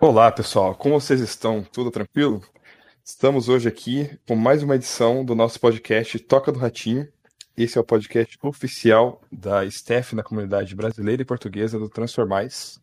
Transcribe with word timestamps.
Olá, 0.00 0.30
pessoal. 0.30 0.74
Como 0.76 1.00
vocês 1.00 1.20
estão? 1.20 1.64
Tudo 1.64 1.90
tranquilo? 1.90 2.40
Estamos 3.02 3.48
hoje 3.48 3.66
aqui 3.68 4.16
com 4.28 4.36
mais 4.36 4.62
uma 4.62 4.76
edição 4.76 5.24
do 5.24 5.34
nosso 5.34 5.58
podcast 5.58 6.18
Toca 6.20 6.52
do 6.52 6.58
Ratinho. 6.58 7.08
Esse 7.56 7.78
é 7.78 7.80
o 7.80 7.84
podcast 7.84 8.38
oficial 8.42 9.20
da 9.32 9.64
staff 9.64 10.14
na 10.14 10.22
comunidade 10.22 10.76
brasileira 10.76 11.22
e 11.22 11.24
portuguesa 11.24 11.78
do 11.78 11.88
Transformais. 11.88 12.78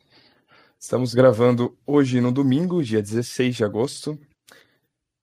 Estamos 0.83 1.13
gravando 1.13 1.77
hoje 1.85 2.19
no 2.19 2.31
domingo, 2.31 2.81
dia 2.81 3.03
16 3.03 3.55
de 3.55 3.63
agosto. 3.63 4.17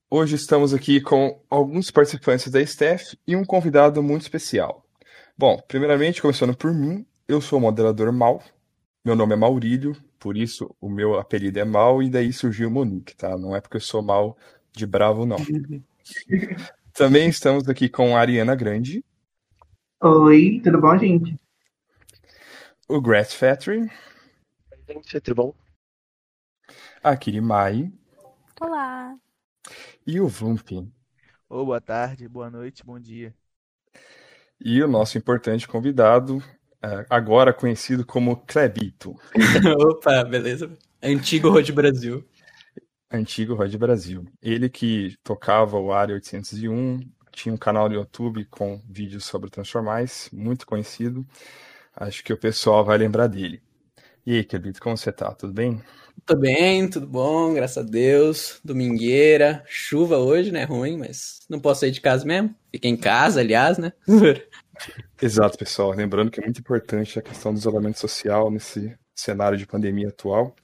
Hoje 0.09 0.37
estamos 0.37 0.73
aqui 0.73 1.01
com 1.01 1.43
alguns 1.51 1.91
participantes 1.91 2.49
da 2.49 2.63
staff 2.63 3.19
e 3.27 3.35
um 3.35 3.45
convidado 3.45 4.01
muito 4.01 4.23
especial. 4.23 4.87
Bom, 5.37 5.61
primeiramente, 5.67 6.23
começando 6.23 6.57
por 6.57 6.73
mim, 6.73 7.05
eu 7.27 7.41
sou 7.41 7.59
o 7.59 7.63
moderador 7.63 8.13
Mal. 8.13 8.41
Meu 9.05 9.17
nome 9.17 9.33
é 9.33 9.37
Maurílio, 9.37 9.97
por 10.17 10.37
isso 10.37 10.73
o 10.81 10.89
meu 10.89 11.19
apelido 11.19 11.59
é 11.59 11.65
Mal 11.65 12.05
e 12.05 12.09
daí 12.09 12.33
surgiu 12.33 12.69
o 12.69 12.71
Monique, 12.71 13.17
tá? 13.17 13.37
Não 13.37 13.57
é 13.57 13.61
porque 13.61 13.79
eu 13.79 13.81
sou 13.81 14.01
mal 14.01 14.39
de 14.73 14.87
bravo, 14.87 15.27
não. 15.27 15.39
Também 16.95 17.29
estamos 17.29 17.69
aqui 17.69 17.89
com 17.89 18.17
a 18.17 18.21
Ariana 18.21 18.55
Grande. 18.55 19.05
Oi, 20.01 20.61
tudo 20.63 20.81
bom, 20.81 20.97
gente? 20.97 21.37
O 22.89 23.01
Grass 23.01 23.35
Factory. 23.35 23.91
Gente, 24.89 25.21
tudo 25.21 25.35
bom? 25.35 25.55
A 27.03 27.15
Kirimai. 27.15 27.93
Olá. 28.59 29.15
E 30.07 30.19
o 30.19 30.27
Vump. 30.27 30.91
Oh, 31.47 31.67
boa 31.67 31.79
tarde, 31.79 32.27
boa 32.27 32.49
noite, 32.49 32.83
bom 32.87 32.99
dia. 32.99 33.35
E 34.59 34.83
o 34.83 34.89
nosso 34.89 35.19
importante 35.19 35.69
convidado, 35.69 36.43
é, 36.83 37.05
agora 37.11 37.53
conhecido 37.53 38.03
como 38.03 38.39
Clebito. 38.47 39.15
Opa, 39.79 40.25
beleza. 40.25 40.75
Antigo 41.03 41.51
Road 41.51 41.71
Brasil. 41.71 42.27
Antigo 43.13 43.55
Road 43.55 43.77
Brasil. 43.77 44.25
Ele 44.41 44.71
que 44.71 45.19
tocava 45.23 45.79
o 45.79 45.93
Área 45.93 46.15
801, 46.15 47.01
tinha 47.31 47.55
um 47.55 47.59
canal 47.59 47.91
no 47.91 47.95
YouTube 47.95 48.47
com 48.47 48.81
vídeos 48.89 49.27
sobre 49.27 49.51
Transformais, 49.51 50.31
muito 50.33 50.67
conhecido. 50.67 51.27
Acho 51.95 52.25
que 52.25 52.33
o 52.33 52.39
pessoal 52.39 52.83
vai 52.87 52.97
lembrar 52.97 53.27
dele. 53.27 53.68
E 54.29 54.37
aí, 54.37 54.45
Clebito, 54.45 54.79
como 54.83 54.95
você 54.95 55.11
tá? 55.11 55.33
Tudo 55.35 55.55
bem? 55.55 55.81
Tudo 56.27 56.41
bem, 56.41 56.87
tudo 56.87 57.07
bom, 57.07 57.55
graças 57.55 57.79
a 57.79 57.83
Deus. 57.83 58.61
Domingueira, 58.63 59.65
chuva 59.67 60.19
hoje, 60.19 60.53
né? 60.53 60.65
Ruim, 60.65 60.99
mas 60.99 61.39
não 61.49 61.59
posso 61.59 61.81
sair 61.81 61.91
de 61.91 62.03
casa 62.03 62.27
mesmo. 62.27 62.55
Fiquei 62.71 62.91
em 62.91 62.97
casa, 62.99 63.41
aliás, 63.41 63.79
né? 63.79 63.91
Exato, 65.23 65.57
pessoal. 65.57 65.93
Lembrando 65.93 66.31
que 66.31 66.41
é 66.41 66.45
muito 66.45 66.61
importante 66.61 67.19
a 67.19 67.23
questão 67.23 67.55
do 67.55 67.59
isolamento 67.59 67.99
social 67.99 68.51
nesse 68.51 68.95
cenário 69.17 69.57
de 69.57 69.67
pandemia 69.67 70.09
atual. 70.09 70.55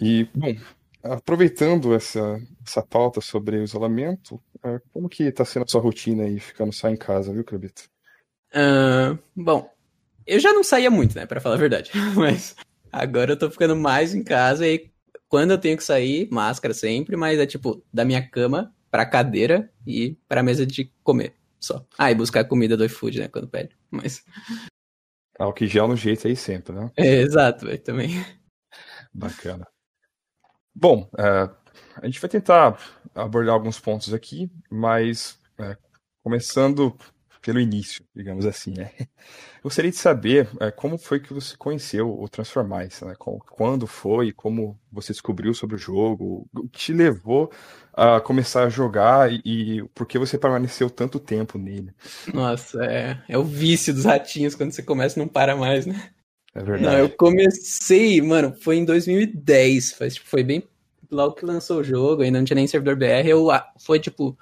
E, 0.00 0.24
bom, 0.34 0.56
aproveitando 1.02 1.94
essa, 1.94 2.40
essa 2.66 2.80
pauta 2.80 3.20
sobre 3.20 3.58
o 3.58 3.64
isolamento, 3.64 4.42
é, 4.64 4.80
como 4.94 5.10
que 5.10 5.24
está 5.24 5.44
sendo 5.44 5.64
a 5.64 5.68
sua 5.68 5.82
rotina 5.82 6.24
aí, 6.24 6.40
ficando 6.40 6.72
só 6.72 6.88
em 6.88 6.96
casa, 6.96 7.34
viu, 7.34 7.44
Clebito? 7.44 7.82
Uh, 8.54 9.18
bom, 9.36 9.70
eu 10.26 10.40
já 10.40 10.52
não 10.52 10.62
saía 10.62 10.90
muito, 10.90 11.16
né, 11.16 11.26
para 11.26 11.40
falar 11.40 11.56
a 11.56 11.58
verdade. 11.58 11.90
Mas 12.16 12.56
agora 12.92 13.32
eu 13.32 13.38
tô 13.38 13.50
ficando 13.50 13.76
mais 13.76 14.14
em 14.14 14.22
casa 14.22 14.66
e 14.66 14.90
quando 15.28 15.52
eu 15.52 15.58
tenho 15.58 15.76
que 15.76 15.84
sair, 15.84 16.28
máscara 16.30 16.74
sempre, 16.74 17.16
mas 17.16 17.38
é 17.38 17.46
tipo 17.46 17.82
da 17.90 18.04
minha 18.04 18.20
cama 18.20 18.70
pra 18.90 19.06
cadeira 19.06 19.72
e 19.86 20.14
pra 20.28 20.42
mesa 20.42 20.66
de 20.66 20.92
comer 21.02 21.34
só. 21.58 21.86
Ah, 21.96 22.10
e 22.10 22.14
buscar 22.14 22.44
comida 22.44 22.76
do 22.76 22.84
iFood, 22.84 23.20
né, 23.20 23.28
quando 23.28 23.48
pede. 23.48 23.74
Mas. 23.90 24.24
Álcool 25.38 25.66
gel 25.66 25.88
no 25.88 25.96
jeito 25.96 26.26
aí 26.26 26.36
sempre, 26.36 26.74
né? 26.74 26.90
É, 26.96 27.20
exato, 27.22 27.64
véio, 27.64 27.78
também. 27.78 28.22
Bacana. 29.14 29.66
Bom, 30.74 31.08
é, 31.18 31.50
a 31.96 32.06
gente 32.06 32.20
vai 32.20 32.28
tentar 32.28 32.78
abordar 33.14 33.54
alguns 33.54 33.78
pontos 33.78 34.12
aqui, 34.12 34.50
mas 34.70 35.38
é, 35.58 35.76
começando 36.22 36.96
pelo 37.42 37.58
início, 37.58 38.04
digamos 38.14 38.46
assim, 38.46 38.72
né? 38.72 38.92
Gostaria 39.62 39.90
de 39.90 39.96
saber 39.96 40.48
é, 40.60 40.70
como 40.70 40.96
foi 40.96 41.18
que 41.18 41.34
você 41.34 41.56
conheceu 41.56 42.08
o 42.08 42.28
Transformice, 42.28 43.04
né? 43.04 43.14
Quando 43.18 43.86
foi, 43.86 44.32
como 44.32 44.78
você 44.90 45.12
descobriu 45.12 45.52
sobre 45.52 45.74
o 45.74 45.78
jogo, 45.78 46.48
o 46.54 46.68
que 46.68 46.78
te 46.78 46.92
levou 46.92 47.50
a 47.92 48.20
começar 48.20 48.64
a 48.64 48.68
jogar 48.68 49.32
e, 49.32 49.42
e 49.44 49.82
por 49.88 50.06
que 50.06 50.18
você 50.18 50.38
permaneceu 50.38 50.88
tanto 50.88 51.18
tempo 51.18 51.58
nele? 51.58 51.92
Nossa, 52.32 52.84
é, 52.84 53.20
é 53.28 53.36
o 53.36 53.44
vício 53.44 53.92
dos 53.92 54.04
ratinhos, 54.04 54.54
quando 54.54 54.72
você 54.72 54.82
começa 54.82 55.18
não 55.18 55.26
para 55.26 55.56
mais, 55.56 55.84
né? 55.84 56.10
É 56.54 56.62
verdade. 56.62 56.84
Não, 56.84 56.98
eu 56.98 57.10
comecei, 57.10 58.22
mano, 58.22 58.54
foi 58.54 58.76
em 58.76 58.84
2010, 58.84 59.92
foi, 59.94 60.10
tipo, 60.10 60.28
foi 60.28 60.44
bem 60.44 60.62
logo 61.10 61.34
que 61.34 61.44
lançou 61.44 61.80
o 61.80 61.84
jogo, 61.84 62.22
ainda 62.22 62.38
não 62.38 62.44
tinha 62.44 62.54
nem 62.54 62.66
servidor 62.66 62.96
BR, 62.96 63.26
eu, 63.26 63.48
foi 63.78 63.98
tipo 63.98 64.36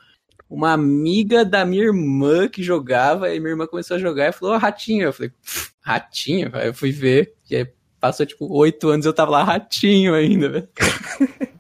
uma 0.51 0.73
amiga 0.73 1.45
da 1.45 1.65
minha 1.65 1.85
irmã 1.85 2.49
que 2.49 2.63
jogava, 2.63 3.33
e 3.33 3.39
minha 3.39 3.53
irmã 3.53 3.67
começou 3.69 3.97
a 3.97 4.01
jogar 4.01 4.29
e 4.29 4.33
falou, 4.33 4.57
oh, 4.57 4.59
ratinho. 4.59 5.05
Eu 5.05 5.13
falei, 5.13 5.33
ratinho? 5.81 6.51
Aí 6.53 6.67
eu 6.67 6.75
fui 6.75 6.91
ver, 6.91 7.35
e 7.49 7.57
aí 7.57 7.69
passou 8.01 8.27
tipo 8.27 8.53
oito 8.53 8.89
anos 8.89 9.07
eu 9.07 9.13
tava 9.13 9.31
lá 9.31 9.45
ratinho 9.45 10.15
ainda, 10.15 10.49
velho. 10.49 10.69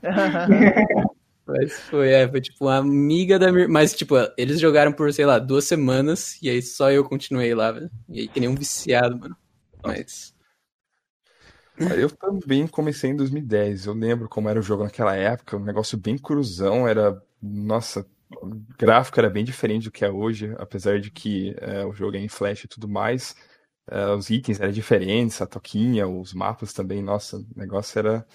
Mas 1.46 1.72
foi, 1.80 2.10
é, 2.10 2.28
foi 2.28 2.40
tipo 2.40 2.66
uma 2.66 2.76
amiga 2.76 3.38
da 3.38 3.50
minha. 3.50 3.68
Mas, 3.68 3.92
tipo, 3.92 4.14
eles 4.36 4.60
jogaram 4.60 4.92
por, 4.92 5.12
sei 5.12 5.26
lá, 5.26 5.38
duas 5.38 5.64
semanas, 5.64 6.40
e 6.40 6.48
aí 6.48 6.62
só 6.62 6.92
eu 6.92 7.04
continuei 7.04 7.52
lá, 7.54 7.72
velho. 7.72 7.90
E 8.08 8.20
aí 8.20 8.28
que 8.28 8.38
nem 8.38 8.48
um 8.48 8.54
viciado, 8.54 9.18
mano. 9.18 9.36
Mas. 9.84 10.32
Eu 11.96 12.08
também 12.10 12.68
comecei 12.68 13.10
em 13.10 13.16
2010. 13.16 13.86
Eu 13.86 13.94
lembro 13.94 14.28
como 14.28 14.48
era 14.48 14.60
o 14.60 14.62
jogo 14.62 14.84
naquela 14.84 15.16
época, 15.16 15.56
um 15.56 15.64
negócio 15.64 15.98
bem 15.98 16.16
cruzão, 16.16 16.86
era. 16.86 17.20
Nossa, 17.42 18.06
gráfico 18.78 19.18
era 19.18 19.30
bem 19.30 19.44
diferente 19.44 19.84
do 19.84 19.90
que 19.90 20.04
é 20.04 20.10
hoje, 20.10 20.54
apesar 20.58 21.00
de 21.00 21.10
que 21.10 21.54
é, 21.58 21.84
o 21.84 21.92
jogo 21.92 22.16
é 22.16 22.20
em 22.20 22.28
flash 22.28 22.64
e 22.64 22.68
tudo 22.68 22.88
mais. 22.88 23.34
É, 23.90 24.06
os 24.14 24.30
itens 24.30 24.60
eram 24.60 24.72
diferentes, 24.72 25.40
a 25.42 25.46
toquinha, 25.46 26.06
os 26.08 26.32
mapas 26.34 26.72
também, 26.72 27.02
nossa, 27.02 27.38
o 27.38 27.46
negócio 27.56 27.98
era. 27.98 28.26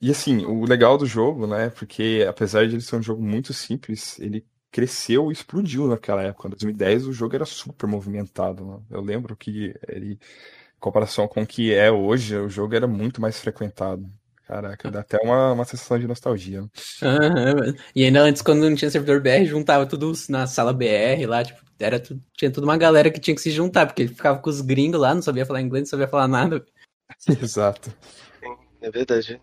E 0.00 0.10
assim, 0.10 0.44
o 0.44 0.64
legal 0.64 0.96
do 0.96 1.06
jogo, 1.06 1.46
né, 1.46 1.70
porque 1.70 2.24
apesar 2.28 2.66
de 2.68 2.74
ele 2.76 2.82
ser 2.82 2.96
um 2.96 3.02
jogo 3.02 3.22
muito 3.22 3.52
simples, 3.52 4.18
ele 4.20 4.46
cresceu 4.70 5.30
e 5.30 5.32
explodiu 5.32 5.88
naquela 5.88 6.22
época. 6.22 6.48
Em 6.48 6.50
2010 6.50 7.06
o 7.06 7.12
jogo 7.12 7.34
era 7.34 7.44
super 7.44 7.86
movimentado. 7.86 8.64
Né? 8.64 8.80
Eu 8.90 9.00
lembro 9.00 9.36
que 9.36 9.74
ele, 9.88 10.12
em 10.14 10.18
comparação 10.80 11.26
com 11.26 11.42
o 11.42 11.46
que 11.46 11.72
é 11.74 11.90
hoje, 11.90 12.36
o 12.36 12.48
jogo 12.48 12.74
era 12.74 12.86
muito 12.86 13.20
mais 13.20 13.40
frequentado. 13.40 14.08
Caraca, 14.48 14.90
dá 14.90 15.00
até 15.00 15.18
uma, 15.22 15.52
uma 15.52 15.64
sensação 15.66 15.98
de 15.98 16.06
nostalgia. 16.06 16.62
Uhum, 16.62 16.70
e 17.94 18.02
ainda 18.02 18.22
antes, 18.22 18.40
quando 18.40 18.66
não 18.66 18.74
tinha 18.74 18.90
servidor 18.90 19.20
BR, 19.20 19.44
juntava 19.44 19.84
tudo 19.84 20.10
na 20.30 20.46
sala 20.46 20.72
BR 20.72 21.26
lá, 21.26 21.44
tipo, 21.44 21.60
era 21.78 22.00
tudo, 22.00 22.22
tinha 22.34 22.50
toda 22.50 22.66
uma 22.66 22.78
galera 22.78 23.10
que 23.10 23.20
tinha 23.20 23.34
que 23.34 23.42
se 23.42 23.50
juntar, 23.50 23.84
porque 23.84 24.00
ele 24.00 24.14
ficava 24.14 24.38
com 24.38 24.48
os 24.48 24.62
gringos 24.62 24.98
lá, 24.98 25.14
não 25.14 25.20
sabia 25.20 25.44
falar 25.44 25.60
inglês, 25.60 25.82
não 25.82 25.90
sabia 25.90 26.08
falar 26.08 26.26
nada. 26.26 26.64
Exato. 27.28 27.94
É 28.80 28.90
verdade. 28.90 29.38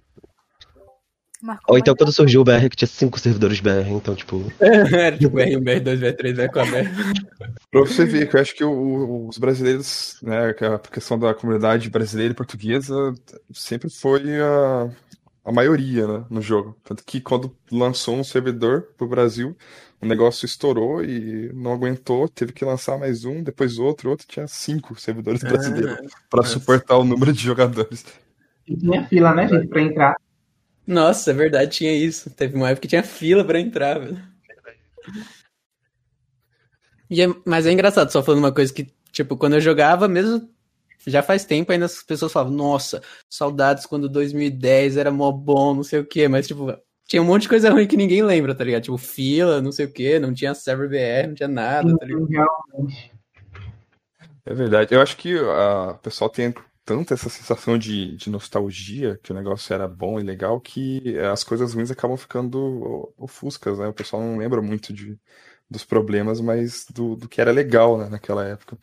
Ou 1.68 1.78
então 1.78 1.96
quando 1.96 2.12
surgiu 2.12 2.42
o 2.42 2.44
BR 2.44 2.70
que 2.70 2.76
tinha 2.76 2.88
cinco 2.88 3.20
servidores 3.20 3.60
BR, 3.60 3.90
então 3.90 4.16
tipo. 4.16 4.52
Era 4.60 5.18
tipo 5.18 5.38
BR1, 5.38 5.60
BR2, 5.60 6.00
BR3, 6.00 6.50
BR4, 6.50 7.58
Pra 7.72 7.82
você 7.82 8.06
ver 8.06 8.30
que 8.30 8.36
eu 8.36 8.42
acho 8.42 8.56
que 8.56 8.64
o, 8.64 9.28
os 9.28 9.38
brasileiros, 9.38 10.18
né, 10.22 10.50
a 10.50 10.80
questão 10.80 11.18
da 11.20 11.34
comunidade 11.34 11.90
brasileira 11.90 12.32
e 12.34 12.36
portuguesa 12.36 13.14
sempre 13.54 13.90
foi 13.90 14.40
a, 14.40 14.90
a 15.44 15.52
maioria 15.52 16.08
né, 16.08 16.26
no 16.30 16.42
jogo. 16.42 16.76
Tanto 16.84 17.04
que 17.06 17.22
quando 17.22 17.56
lançou 17.72 18.16
um 18.16 18.24
servidor 18.24 18.88
pro 18.98 19.08
Brasil, 19.08 19.56
o 20.02 20.06
negócio 20.06 20.46
estourou 20.46 21.04
e 21.04 21.52
não 21.54 21.74
aguentou, 21.74 22.28
teve 22.28 22.52
que 22.52 22.66
lançar 22.66 22.98
mais 22.98 23.26
um, 23.26 23.42
depois 23.42 23.78
outro, 23.78 24.10
outro 24.10 24.26
tinha 24.28 24.48
cinco 24.48 25.00
servidores 25.00 25.42
brasileiros 25.42 26.12
para 26.30 26.44
suportar 26.44 26.98
o 26.98 27.04
número 27.04 27.32
de 27.32 27.42
jogadores. 27.42 28.06
E 28.68 28.76
tinha 28.76 29.06
fila, 29.08 29.34
né, 29.34 29.48
gente, 29.48 29.68
pra 29.68 29.82
entrar. 29.82 30.16
Nossa, 30.88 31.32
é 31.32 31.34
verdade, 31.34 31.72
tinha 31.72 31.94
isso. 31.94 32.30
Teve 32.30 32.56
uma 32.56 32.70
época 32.70 32.84
que 32.84 32.88
tinha 32.88 33.04
fila 33.04 33.44
pra 33.44 33.60
entrar, 33.60 34.00
velho. 34.00 34.22
E 37.10 37.22
é, 37.22 37.28
mas 37.46 37.66
é 37.66 37.72
engraçado, 37.72 38.12
só 38.12 38.24
falando 38.24 38.40
uma 38.40 38.52
coisa 38.52 38.74
que, 38.74 38.88
tipo, 39.12 39.38
quando 39.38 39.54
eu 39.54 39.62
jogava, 39.62 40.08
mesmo 40.08 40.50
já 41.08 41.22
faz 41.22 41.46
tempo, 41.46 41.72
ainda 41.72 41.86
as 41.86 42.02
pessoas 42.02 42.32
falavam, 42.32 42.54
nossa, 42.54 43.02
saudades 43.30 43.86
quando 43.86 44.10
2010 44.10 44.98
era 44.98 45.12
mó 45.12 45.32
bom, 45.32 45.76
não 45.76 45.84
sei 45.84 46.00
o 46.00 46.06
quê, 46.06 46.28
mas, 46.28 46.48
tipo, 46.48 46.76
tinha 47.08 47.22
um 47.22 47.26
monte 47.26 47.44
de 47.44 47.50
coisa 47.50 47.70
ruim 47.70 47.86
que 47.86 47.96
ninguém 47.96 48.24
lembra, 48.24 48.56
tá 48.56 48.64
ligado? 48.64 48.84
Tipo, 48.84 48.98
fila, 48.98 49.62
não 49.62 49.72
sei 49.72 49.86
o 49.86 49.92
quê, 49.92 50.18
não 50.18 50.34
tinha 50.34 50.56
server 50.56 50.90
BR, 50.90 51.28
não 51.28 51.36
tinha 51.36 51.48
nada, 51.48 51.96
tá 51.96 52.06
ligado? 52.06 52.48
É 54.44 54.54
verdade. 54.54 54.96
Eu 54.96 55.02
acho 55.02 55.16
que 55.18 55.36
o 55.36 55.94
pessoal 56.02 56.30
tem 56.30 56.54
tanta 56.86 57.16
essa 57.16 57.30
sensação 57.30 57.78
de, 57.78 58.16
de 58.16 58.30
nostalgia, 58.30 59.20
que 59.24 59.32
o 59.32 59.36
negócio 59.36 59.74
era 59.74 59.88
bom 59.88 60.20
e 60.20 60.24
legal, 60.24 60.62
que 60.62 61.18
as 61.20 61.44
coisas 61.44 61.74
ruins 61.74 61.92
acabam 61.92 62.16
ficando 62.16 63.12
ofuscas, 63.18 63.80
né? 63.80 63.88
O 63.88 63.94
pessoal 63.94 64.22
não 64.22 64.38
lembra 64.38 64.62
muito 64.62 64.94
de, 64.94 65.20
dos 65.70 65.84
problemas, 65.84 66.40
mas 66.40 66.86
do, 66.86 67.16
do 67.16 67.28
que 67.28 67.42
era 67.42 67.52
legal 67.52 67.98
né, 67.98 68.08
naquela 68.08 68.46
época. 68.46 68.78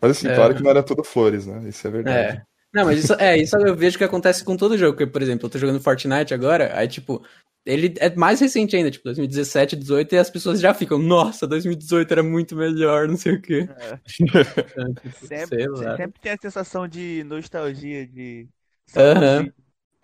Mas 0.00 0.12
assim, 0.12 0.28
é. 0.28 0.34
claro 0.34 0.54
que 0.54 0.62
não 0.62 0.70
era 0.70 0.82
tudo 0.82 1.02
flores, 1.02 1.46
né? 1.46 1.68
Isso 1.68 1.86
é 1.86 1.90
verdade. 1.90 2.36
É. 2.38 2.51
Não, 2.72 2.86
mas 2.86 3.04
isso, 3.04 3.14
é, 3.14 3.36
isso 3.36 3.56
eu 3.56 3.76
vejo 3.76 3.98
que 3.98 4.04
acontece 4.04 4.42
com 4.42 4.56
todo 4.56 4.78
jogo. 4.78 4.96
Porque, 4.96 5.10
por 5.10 5.20
exemplo, 5.20 5.46
eu 5.46 5.50
tô 5.50 5.58
jogando 5.58 5.80
Fortnite 5.80 6.32
agora, 6.32 6.72
aí, 6.74 6.88
tipo, 6.88 7.22
ele 7.64 7.94
é 7.98 8.14
mais 8.14 8.40
recente 8.40 8.74
ainda, 8.74 8.90
tipo, 8.90 9.04
2017, 9.04 9.76
2018, 9.76 10.14
e 10.14 10.18
as 10.18 10.30
pessoas 10.30 10.60
já 10.60 10.74
ficam, 10.74 10.98
nossa, 10.98 11.46
2018 11.46 12.10
era 12.10 12.22
muito 12.22 12.56
melhor, 12.56 13.06
não 13.06 13.16
sei 13.16 13.34
o 13.34 13.42
quê. 13.42 13.68
É. 13.78 13.92
é 13.92 14.00
sempre, 15.26 15.68
sempre 15.96 16.20
tem 16.20 16.32
a 16.32 16.38
sensação 16.40 16.88
de 16.88 17.22
nostalgia, 17.24 18.06
de. 18.06 18.48
Uhum. 18.96 19.52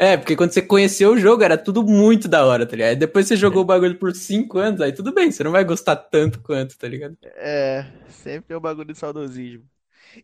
É, 0.01 0.17
porque 0.17 0.37
quando 0.37 0.53
você 0.53 0.63
conheceu 0.63 1.11
o 1.11 1.19
jogo 1.19 1.43
era 1.43 1.59
tudo 1.59 1.83
muito 1.83 2.29
da 2.29 2.47
hora, 2.47 2.65
tá 2.65 2.77
ligado? 2.77 2.91
Aí 2.91 2.97
depois 2.97 3.27
você 3.27 3.37
jogou 3.37 3.63
o 3.63 3.67
bagulho 3.67 3.99
por 3.99 4.15
5 4.15 4.57
anos, 4.57 4.81
aí 4.81 4.93
tudo 4.93 5.13
bem, 5.13 5.33
você 5.33 5.43
não 5.43 5.51
vai 5.51 5.65
gostar 5.65 5.97
tanto 5.97 6.41
quanto, 6.41 6.79
tá 6.79 6.87
ligado? 6.87 7.19
É, 7.35 7.85
sempre 8.09 8.55
é 8.55 8.57
o 8.57 8.61
bagulho 8.61 8.93
de 8.93 8.99
saudosismo. 8.99 9.65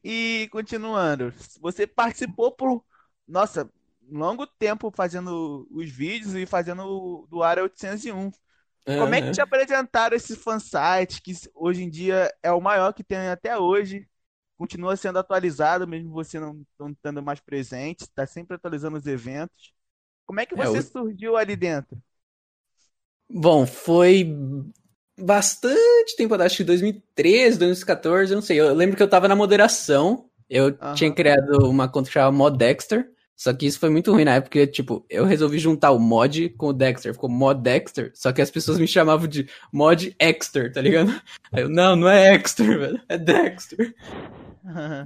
E 0.02 0.48
continuando, 0.50 1.32
você 1.60 1.86
participou 1.86 2.52
por, 2.52 2.84
nossa, 3.26 3.70
longo 4.10 4.46
tempo 4.46 4.92
fazendo 4.94 5.66
os 5.70 5.90
vídeos 5.90 6.34
e 6.34 6.46
fazendo 6.46 7.26
do 7.30 7.42
Área 7.42 7.62
801. 7.62 8.24
Uhum. 8.24 8.32
Como 8.86 9.14
é 9.14 9.22
que 9.22 9.30
te 9.30 9.40
apresentaram 9.40 10.16
esse 10.16 10.36
fansite, 10.36 11.22
que 11.22 11.32
hoje 11.54 11.82
em 11.82 11.88
dia 11.88 12.32
é 12.42 12.52
o 12.52 12.60
maior 12.60 12.92
que 12.92 13.02
tem 13.02 13.28
até 13.28 13.56
hoje? 13.58 14.06
Continua 14.56 14.96
sendo 14.96 15.18
atualizado, 15.18 15.88
mesmo 15.88 16.10
você 16.10 16.38
não, 16.38 16.64
não 16.78 16.90
estando 16.90 17.22
mais 17.22 17.40
presente, 17.40 18.02
está 18.02 18.26
sempre 18.26 18.56
atualizando 18.56 18.96
os 18.96 19.06
eventos. 19.06 19.72
Como 20.26 20.40
é 20.40 20.46
que 20.46 20.54
você 20.54 20.76
é, 20.76 20.78
eu... 20.78 20.82
surgiu 20.82 21.36
ali 21.36 21.56
dentro? 21.56 22.00
Bom, 23.28 23.66
foi 23.66 24.24
bastante 25.18 26.16
tempo, 26.16 26.34
acho 26.34 26.58
que 26.58 26.64
2013, 26.64 27.58
2014, 27.58 28.32
eu 28.32 28.36
não 28.36 28.42
sei. 28.42 28.60
Eu 28.60 28.74
lembro 28.74 28.96
que 28.96 29.02
eu 29.02 29.08
tava 29.08 29.28
na 29.28 29.36
moderação, 29.36 30.26
eu 30.48 30.66
uhum. 30.66 30.94
tinha 30.94 31.12
criado 31.12 31.68
uma 31.68 31.88
conta 31.88 32.08
que 32.08 32.14
chamava 32.14 32.36
Modexter, 32.36 33.08
só 33.36 33.52
que 33.52 33.66
isso 33.66 33.80
foi 33.80 33.90
muito 33.90 34.12
ruim 34.12 34.24
na 34.24 34.36
época, 34.36 34.50
porque, 34.50 34.66
tipo, 34.66 35.04
eu 35.10 35.24
resolvi 35.24 35.58
juntar 35.58 35.90
o 35.90 35.98
mod 35.98 36.50
com 36.50 36.68
o 36.68 36.72
Dexter, 36.72 37.12
ficou 37.12 37.28
Mod 37.28 37.60
Dexter, 37.60 38.12
só 38.14 38.32
que 38.32 38.40
as 38.40 38.50
pessoas 38.50 38.78
me 38.78 38.86
chamavam 38.86 39.26
de 39.26 39.48
Mod 39.72 40.14
Exter, 40.20 40.72
tá 40.72 40.80
ligado? 40.80 41.10
Aí 41.52 41.62
eu, 41.62 41.68
não, 41.68 41.96
não 41.96 42.08
é 42.08 42.34
Exter, 42.34 42.78
velho, 42.78 43.00
é 43.08 43.18
Dexter. 43.18 43.94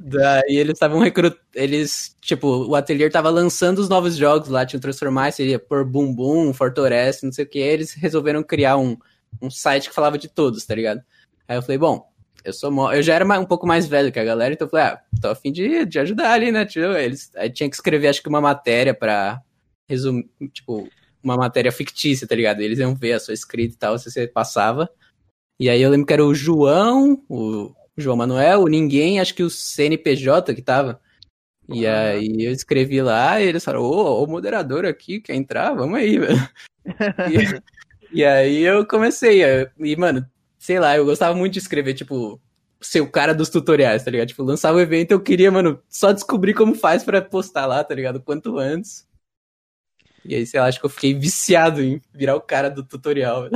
Daí 0.04 0.56
eles 0.56 0.74
estavam 0.74 1.00
recrutando. 1.00 1.42
Eles, 1.54 2.14
tipo, 2.20 2.68
o 2.68 2.76
ateliê 2.76 3.10
tava 3.10 3.28
lançando 3.28 3.80
os 3.80 3.88
novos 3.88 4.14
jogos 4.14 4.48
lá, 4.48 4.64
tinham 4.64 4.80
transformar, 4.80 5.32
seria 5.32 5.58
por 5.58 5.84
Boom, 5.84 6.52
Fortorest, 6.52 7.24
não 7.24 7.32
sei 7.32 7.44
o 7.44 7.48
que. 7.48 7.58
Eles 7.58 7.92
resolveram 7.94 8.42
criar 8.42 8.76
um, 8.76 8.96
um 9.40 9.50
site 9.50 9.88
que 9.88 9.94
falava 9.94 10.18
de 10.18 10.28
todos, 10.28 10.64
tá 10.64 10.74
ligado? 10.74 11.02
Aí 11.46 11.56
eu 11.56 11.62
falei, 11.62 11.78
bom, 11.78 12.10
eu 12.44 12.52
sou 12.52 12.70
mo... 12.70 12.92
eu 12.92 13.02
já 13.02 13.14
era 13.14 13.24
um 13.38 13.44
pouco 13.44 13.66
mais 13.66 13.86
velho 13.86 14.12
que 14.12 14.18
a 14.18 14.24
galera, 14.24 14.54
então 14.54 14.66
eu 14.66 14.70
falei, 14.70 14.86
ah, 14.86 15.02
tô 15.20 15.28
a 15.28 15.34
fim 15.34 15.52
de, 15.52 15.84
de 15.84 15.98
ajudar 15.98 16.32
ali, 16.32 16.52
né, 16.52 16.64
tio? 16.64 16.96
Eles 16.96 17.30
aí 17.36 17.50
tinha 17.50 17.68
que 17.68 17.76
escrever, 17.76 18.08
acho 18.08 18.22
que 18.22 18.28
uma 18.28 18.40
matéria 18.40 18.94
pra 18.94 19.42
resumir, 19.88 20.28
tipo, 20.52 20.88
uma 21.22 21.36
matéria 21.36 21.72
fictícia, 21.72 22.26
tá 22.26 22.34
ligado? 22.34 22.60
Eles 22.60 22.78
iam 22.78 22.94
ver 22.94 23.14
a 23.14 23.20
sua 23.20 23.34
escrita 23.34 23.74
e 23.74 23.78
tal, 23.78 23.98
se 23.98 24.10
você 24.10 24.26
passava. 24.26 24.88
E 25.60 25.68
aí 25.68 25.82
eu 25.82 25.90
lembro 25.90 26.06
que 26.06 26.12
era 26.12 26.24
o 26.24 26.34
João, 26.34 27.22
o 27.28 27.74
João 27.96 28.16
Manuel, 28.16 28.62
o 28.62 28.68
Ninguém, 28.68 29.18
acho 29.18 29.34
que 29.34 29.42
o 29.42 29.50
CNPJ 29.50 30.54
que 30.54 30.62
tava. 30.62 31.00
E 31.68 31.86
aí 31.86 32.44
eu 32.44 32.52
escrevi 32.52 33.02
lá 33.02 33.40
e 33.40 33.46
eles 33.46 33.62
falaram, 33.62 33.84
ô, 33.84 34.24
o 34.24 34.26
moderador 34.26 34.86
aqui 34.86 35.20
quer 35.20 35.34
entrar? 35.34 35.74
Vamos 35.74 35.98
aí, 35.98 36.18
velho. 36.18 36.48
e, 38.12 38.24
aí 38.24 38.62
eu 38.62 38.86
comecei, 38.86 39.42
e, 39.78 39.96
mano, 39.96 40.26
sei 40.58 40.78
lá, 40.78 40.96
eu 40.96 41.04
gostava 41.04 41.34
muito 41.34 41.54
de 41.54 41.58
escrever, 41.58 41.94
tipo, 41.94 42.40
ser 42.80 43.00
o 43.00 43.10
cara 43.10 43.34
dos 43.34 43.48
tutoriais, 43.48 44.04
tá 44.04 44.10
ligado? 44.10 44.28
Tipo, 44.28 44.42
lançava 44.42 44.78
o 44.78 44.80
evento, 44.80 45.12
eu 45.12 45.20
queria, 45.20 45.50
mano, 45.50 45.80
só 45.88 46.12
descobrir 46.12 46.54
como 46.54 46.74
faz 46.74 47.02
para 47.04 47.20
postar 47.20 47.66
lá, 47.66 47.82
tá 47.82 47.94
ligado? 47.94 48.20
Quanto 48.20 48.58
antes. 48.58 49.06
E 50.24 50.34
aí, 50.34 50.46
sei 50.46 50.60
lá, 50.60 50.66
acho 50.66 50.80
que 50.80 50.86
eu 50.86 50.90
fiquei 50.90 51.14
viciado 51.14 51.82
em 51.82 52.00
virar 52.12 52.36
o 52.36 52.40
cara 52.40 52.68
do 52.68 52.84
tutorial. 52.84 53.48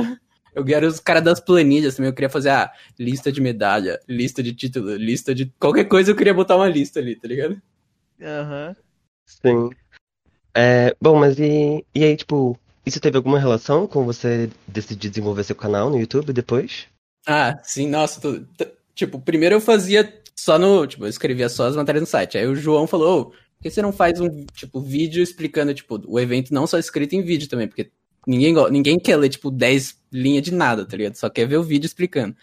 Eu 0.55 0.63
era 0.67 0.87
os 0.87 0.99
cara 0.99 1.19
das 1.19 1.39
planilhas 1.39 1.95
também. 1.95 2.09
Eu 2.09 2.13
queria 2.13 2.29
fazer 2.29 2.49
a 2.49 2.63
ah, 2.63 2.73
lista 2.99 3.31
de 3.31 3.41
medalha, 3.41 3.99
lista 4.07 4.43
de 4.43 4.53
título, 4.53 4.95
lista 4.95 5.33
de. 5.33 5.51
Qualquer 5.59 5.85
coisa 5.85 6.11
eu 6.11 6.15
queria 6.15 6.33
botar 6.33 6.55
uma 6.55 6.69
lista 6.69 6.99
ali, 6.99 7.15
tá 7.15 7.27
ligado? 7.27 7.59
Aham. 8.21 8.67
Uhum. 8.69 8.75
Sim. 9.25 9.69
É, 10.55 10.95
bom, 11.01 11.19
mas 11.19 11.39
e, 11.39 11.83
e 11.95 12.03
aí, 12.03 12.15
tipo, 12.15 12.57
isso 12.85 12.99
teve 12.99 13.17
alguma 13.17 13.39
relação 13.39 13.87
com 13.87 14.05
você 14.05 14.49
decidir 14.67 15.09
desenvolver 15.09 15.43
seu 15.43 15.55
canal 15.55 15.89
no 15.89 15.99
YouTube 15.99 16.33
depois? 16.33 16.85
Ah, 17.25 17.57
sim, 17.63 17.87
nossa, 17.87 18.19
tu, 18.19 18.45
tipo, 18.93 19.19
primeiro 19.19 19.55
eu 19.55 19.61
fazia 19.61 20.21
só 20.35 20.59
no, 20.59 20.85
tipo, 20.85 21.05
eu 21.05 21.09
escrevia 21.09 21.47
só 21.47 21.67
as 21.67 21.75
matérias 21.75 22.01
no 22.01 22.07
site. 22.07 22.37
Aí 22.37 22.45
o 22.45 22.55
João 22.55 22.85
falou, 22.85 23.21
oh, 23.21 23.25
por 23.25 23.37
que 23.61 23.69
você 23.69 23.81
não 23.81 23.93
faz 23.93 24.19
um, 24.19 24.45
tipo, 24.53 24.81
vídeo 24.81 25.23
explicando, 25.23 25.73
tipo, 25.73 26.01
o 26.05 26.19
evento 26.19 26.53
não 26.53 26.67
só 26.67 26.77
escrito 26.77 27.13
em 27.13 27.21
vídeo 27.21 27.47
também, 27.47 27.67
porque 27.67 27.89
ninguém, 28.27 28.53
ninguém 28.69 28.99
quer 28.99 29.15
ler, 29.15 29.29
tipo, 29.29 29.49
10 29.49 29.97
linhas 30.11 30.43
de 30.43 30.53
nada, 30.53 30.85
tá 30.85 30.97
ligado? 30.97 31.15
Só 31.15 31.29
quer 31.29 31.47
ver 31.47 31.57
o 31.57 31.63
vídeo 31.63 31.85
explicando. 31.85 32.35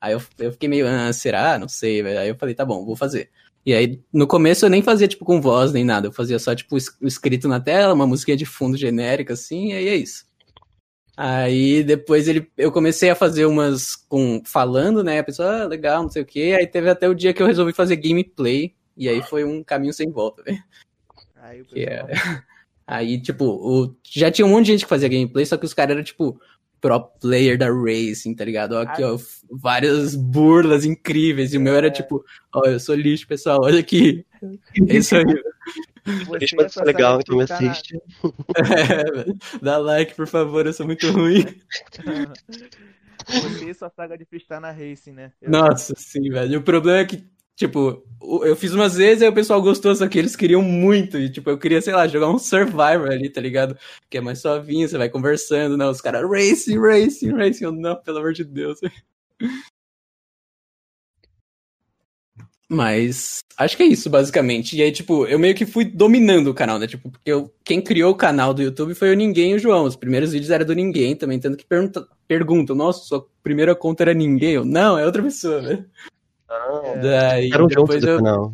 Aí 0.00 0.12
eu, 0.12 0.22
eu 0.38 0.52
fiquei 0.52 0.68
meio, 0.68 0.86
ah, 0.88 1.12
será? 1.12 1.58
Não 1.58 1.68
sei. 1.68 2.00
Aí 2.16 2.28
eu 2.28 2.36
falei, 2.36 2.54
tá 2.54 2.64
bom, 2.64 2.84
vou 2.84 2.96
fazer. 2.96 3.30
E 3.64 3.74
aí, 3.74 4.00
no 4.12 4.26
começo 4.26 4.64
eu 4.64 4.70
nem 4.70 4.82
fazia, 4.82 5.06
tipo, 5.06 5.24
com 5.24 5.40
voz 5.40 5.72
nem 5.72 5.84
nada. 5.84 6.08
Eu 6.08 6.12
fazia 6.12 6.38
só, 6.38 6.54
tipo, 6.54 6.76
escrito 7.02 7.46
na 7.46 7.60
tela, 7.60 7.94
uma 7.94 8.06
musiquinha 8.06 8.36
de 8.36 8.46
fundo 8.46 8.76
genérica, 8.76 9.34
assim, 9.34 9.68
e 9.68 9.72
aí 9.74 9.88
é 9.88 9.96
isso. 9.96 10.24
Aí 11.16 11.84
depois 11.84 12.28
ele, 12.28 12.50
eu 12.56 12.72
comecei 12.72 13.10
a 13.10 13.14
fazer 13.14 13.44
umas 13.44 13.94
com 13.94 14.42
falando, 14.46 15.04
né? 15.04 15.18
A 15.18 15.24
pessoa, 15.24 15.64
ah, 15.64 15.66
legal, 15.66 16.02
não 16.02 16.10
sei 16.10 16.22
o 16.22 16.26
quê. 16.26 16.56
Aí 16.58 16.66
teve 16.66 16.88
até 16.88 17.06
o 17.06 17.14
dia 17.14 17.34
que 17.34 17.42
eu 17.42 17.46
resolvi 17.46 17.74
fazer 17.74 17.96
gameplay. 17.96 18.74
E 18.96 19.06
aí 19.06 19.22
foi 19.22 19.44
um 19.44 19.62
caminho 19.62 19.92
sem 19.92 20.10
volta, 20.10 20.42
velho. 20.42 20.62
Aí, 21.36 21.62
é... 21.76 22.06
aí, 22.86 23.20
tipo, 23.20 23.44
o... 23.44 23.94
já 24.02 24.30
tinha 24.30 24.46
um 24.46 24.48
monte 24.48 24.66
de 24.66 24.72
gente 24.72 24.84
que 24.84 24.88
fazia 24.88 25.10
gameplay, 25.10 25.44
só 25.44 25.58
que 25.58 25.66
os 25.66 25.74
caras 25.74 25.92
eram, 25.92 26.02
tipo, 26.02 26.40
pro 26.80 27.00
player 27.20 27.58
da 27.58 27.68
Racing, 27.70 28.34
tá 28.34 28.44
ligado? 28.44 28.72
Ó, 28.72 28.82
aqui, 28.82 29.02
ó, 29.02 29.18
várias 29.50 30.14
burlas 30.14 30.84
incríveis. 30.84 31.52
E 31.52 31.58
o 31.58 31.60
meu 31.60 31.74
era 31.74 31.88
é. 31.88 31.90
tipo, 31.90 32.24
ó, 32.52 32.64
eu 32.64 32.80
sou 32.80 32.94
lixo, 32.94 33.26
pessoal, 33.26 33.60
olha 33.62 33.80
aqui. 33.80 34.24
É 34.88 34.96
isso 34.96 35.16
aí. 35.16 35.24
Você 36.26 36.56
pode 36.56 36.72
ser 36.72 36.84
legal, 36.84 37.20
então 37.20 37.36
me 37.36 37.44
assiste. 37.44 37.96
É, 37.96 39.32
dá 39.62 39.78
like, 39.78 40.14
por 40.14 40.26
favor, 40.26 40.66
eu 40.66 40.72
sou 40.72 40.86
muito 40.86 41.10
ruim. 41.10 41.44
Você 43.26 43.70
e 43.70 43.74
sua 43.74 43.90
saga 43.90 44.16
de 44.16 44.24
freestyle 44.24 44.62
na 44.62 44.72
Racing, 44.72 45.12
né? 45.12 45.32
Eu... 45.40 45.50
Nossa, 45.50 45.94
sim, 45.96 46.30
velho. 46.30 46.58
O 46.58 46.62
problema 46.62 47.00
é 47.00 47.04
que, 47.04 47.22
tipo, 47.60 48.02
eu 48.42 48.56
fiz 48.56 48.72
umas 48.72 48.96
vezes 48.96 49.22
e 49.22 49.28
o 49.28 49.32
pessoal 49.32 49.60
gostou, 49.60 49.94
só 49.94 50.08
que 50.08 50.18
eles 50.18 50.34
queriam 50.34 50.62
muito. 50.62 51.18
E, 51.18 51.28
tipo, 51.30 51.50
eu 51.50 51.58
queria, 51.58 51.82
sei 51.82 51.92
lá, 51.92 52.08
jogar 52.08 52.30
um 52.30 52.38
Survivor 52.38 53.10
ali, 53.10 53.28
tá 53.28 53.40
ligado? 53.40 53.76
Que 54.08 54.18
é 54.18 54.20
mais 54.20 54.40
suavinho, 54.40 54.88
você 54.88 54.96
vai 54.96 55.10
conversando, 55.10 55.76
não. 55.76 55.90
Os 55.90 56.00
caras, 56.00 56.22
Racing, 56.22 56.78
Racing, 56.78 57.32
Racing. 57.32 57.64
Eu, 57.64 57.72
não, 57.72 57.96
pelo 57.96 58.18
amor 58.18 58.32
de 58.32 58.44
Deus. 58.44 58.80
Mas 62.72 63.40
acho 63.58 63.76
que 63.76 63.82
é 63.82 63.86
isso, 63.86 64.08
basicamente. 64.08 64.76
E 64.76 64.82
aí, 64.82 64.92
tipo, 64.92 65.26
eu 65.26 65.38
meio 65.40 65.54
que 65.56 65.66
fui 65.66 65.84
dominando 65.84 66.48
o 66.48 66.54
canal, 66.54 66.78
né? 66.78 66.86
Tipo, 66.86 67.10
porque 67.10 67.30
eu, 67.30 67.52
quem 67.64 67.82
criou 67.82 68.12
o 68.12 68.16
canal 68.16 68.54
do 68.54 68.62
YouTube 68.62 68.94
foi 68.94 69.12
o 69.12 69.16
Ninguém 69.16 69.52
e 69.52 69.54
o 69.56 69.58
João. 69.58 69.84
Os 69.84 69.96
primeiros 69.96 70.32
vídeos 70.32 70.50
eram 70.50 70.64
do 70.64 70.74
Ninguém 70.74 71.16
também, 71.16 71.40
tanto 71.40 71.58
que 71.58 71.66
pergunta, 72.28 72.74
nossa, 72.74 73.04
sua 73.04 73.26
primeira 73.42 73.74
conta 73.74 74.04
era 74.04 74.14
Ninguém? 74.14 74.52
Eu, 74.52 74.64
não, 74.64 74.96
é 74.96 75.04
outra 75.04 75.22
pessoa, 75.22 75.60
né? 75.60 75.84
Ah, 76.50 76.96
Daí, 77.00 77.50
eram 77.52 77.68
juntos 77.70 78.02
eu... 78.02 78.16
canal. 78.16 78.52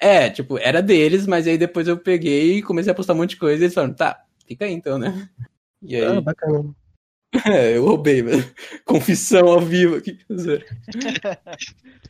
É, 0.00 0.30
tipo, 0.30 0.58
era 0.58 0.80
deles, 0.80 1.26
mas 1.26 1.46
aí 1.46 1.58
depois 1.58 1.88
eu 1.88 1.98
peguei 1.98 2.58
e 2.58 2.62
comecei 2.62 2.92
a 2.92 2.94
postar 2.94 3.14
um 3.14 3.16
monte 3.16 3.30
de 3.30 3.38
coisa 3.38 3.62
e 3.62 3.64
eles 3.64 3.74
falaram, 3.74 3.94
tá, 3.94 4.24
fica 4.46 4.64
aí 4.64 4.72
então, 4.72 4.98
né? 4.98 5.28
E 5.82 5.96
aí... 5.96 6.04
Ah, 6.04 6.20
bacana. 6.20 6.74
É, 7.46 7.76
eu 7.76 7.84
roubei, 7.84 8.22
velho. 8.22 8.42
Confissão 8.86 9.48
ao 9.48 9.60
vivo 9.60 9.96
aqui. 9.96 10.18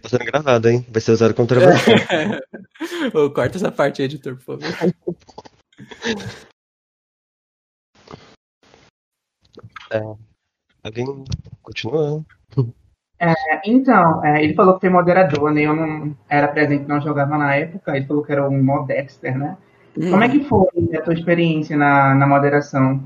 Tá 0.00 0.08
sendo 0.08 0.24
gravado, 0.24 0.68
hein? 0.68 0.86
Vai 0.88 1.00
ser 1.00 1.10
usado 1.10 1.34
contra 1.34 1.58
você. 1.58 1.90
Ô, 3.12 3.28
corta 3.28 3.56
essa 3.56 3.72
parte 3.72 4.00
editor, 4.00 4.36
por 4.36 4.60
favor. 4.60 4.68
É, 9.90 10.00
alguém 10.82 11.06
continua? 11.62 12.22
É, 13.20 13.34
então, 13.66 14.24
é, 14.24 14.44
ele 14.44 14.54
falou 14.54 14.74
que 14.74 14.80
foi 14.80 14.90
moderador, 14.90 15.52
né? 15.52 15.62
Eu 15.62 15.74
não 15.74 16.16
era 16.28 16.48
presente, 16.48 16.88
não 16.88 17.00
jogava 17.00 17.36
na 17.36 17.54
época. 17.54 17.96
Ele 17.96 18.06
falou 18.06 18.22
que 18.22 18.32
era 18.32 18.48
um 18.48 18.62
modexter, 18.62 19.36
né? 19.36 19.56
Hum. 19.96 20.10
Como 20.10 20.22
é 20.22 20.28
que 20.28 20.44
foi 20.44 20.68
a 20.96 21.02
tua 21.02 21.14
experiência 21.14 21.76
na, 21.76 22.14
na 22.14 22.26
moderação? 22.26 23.02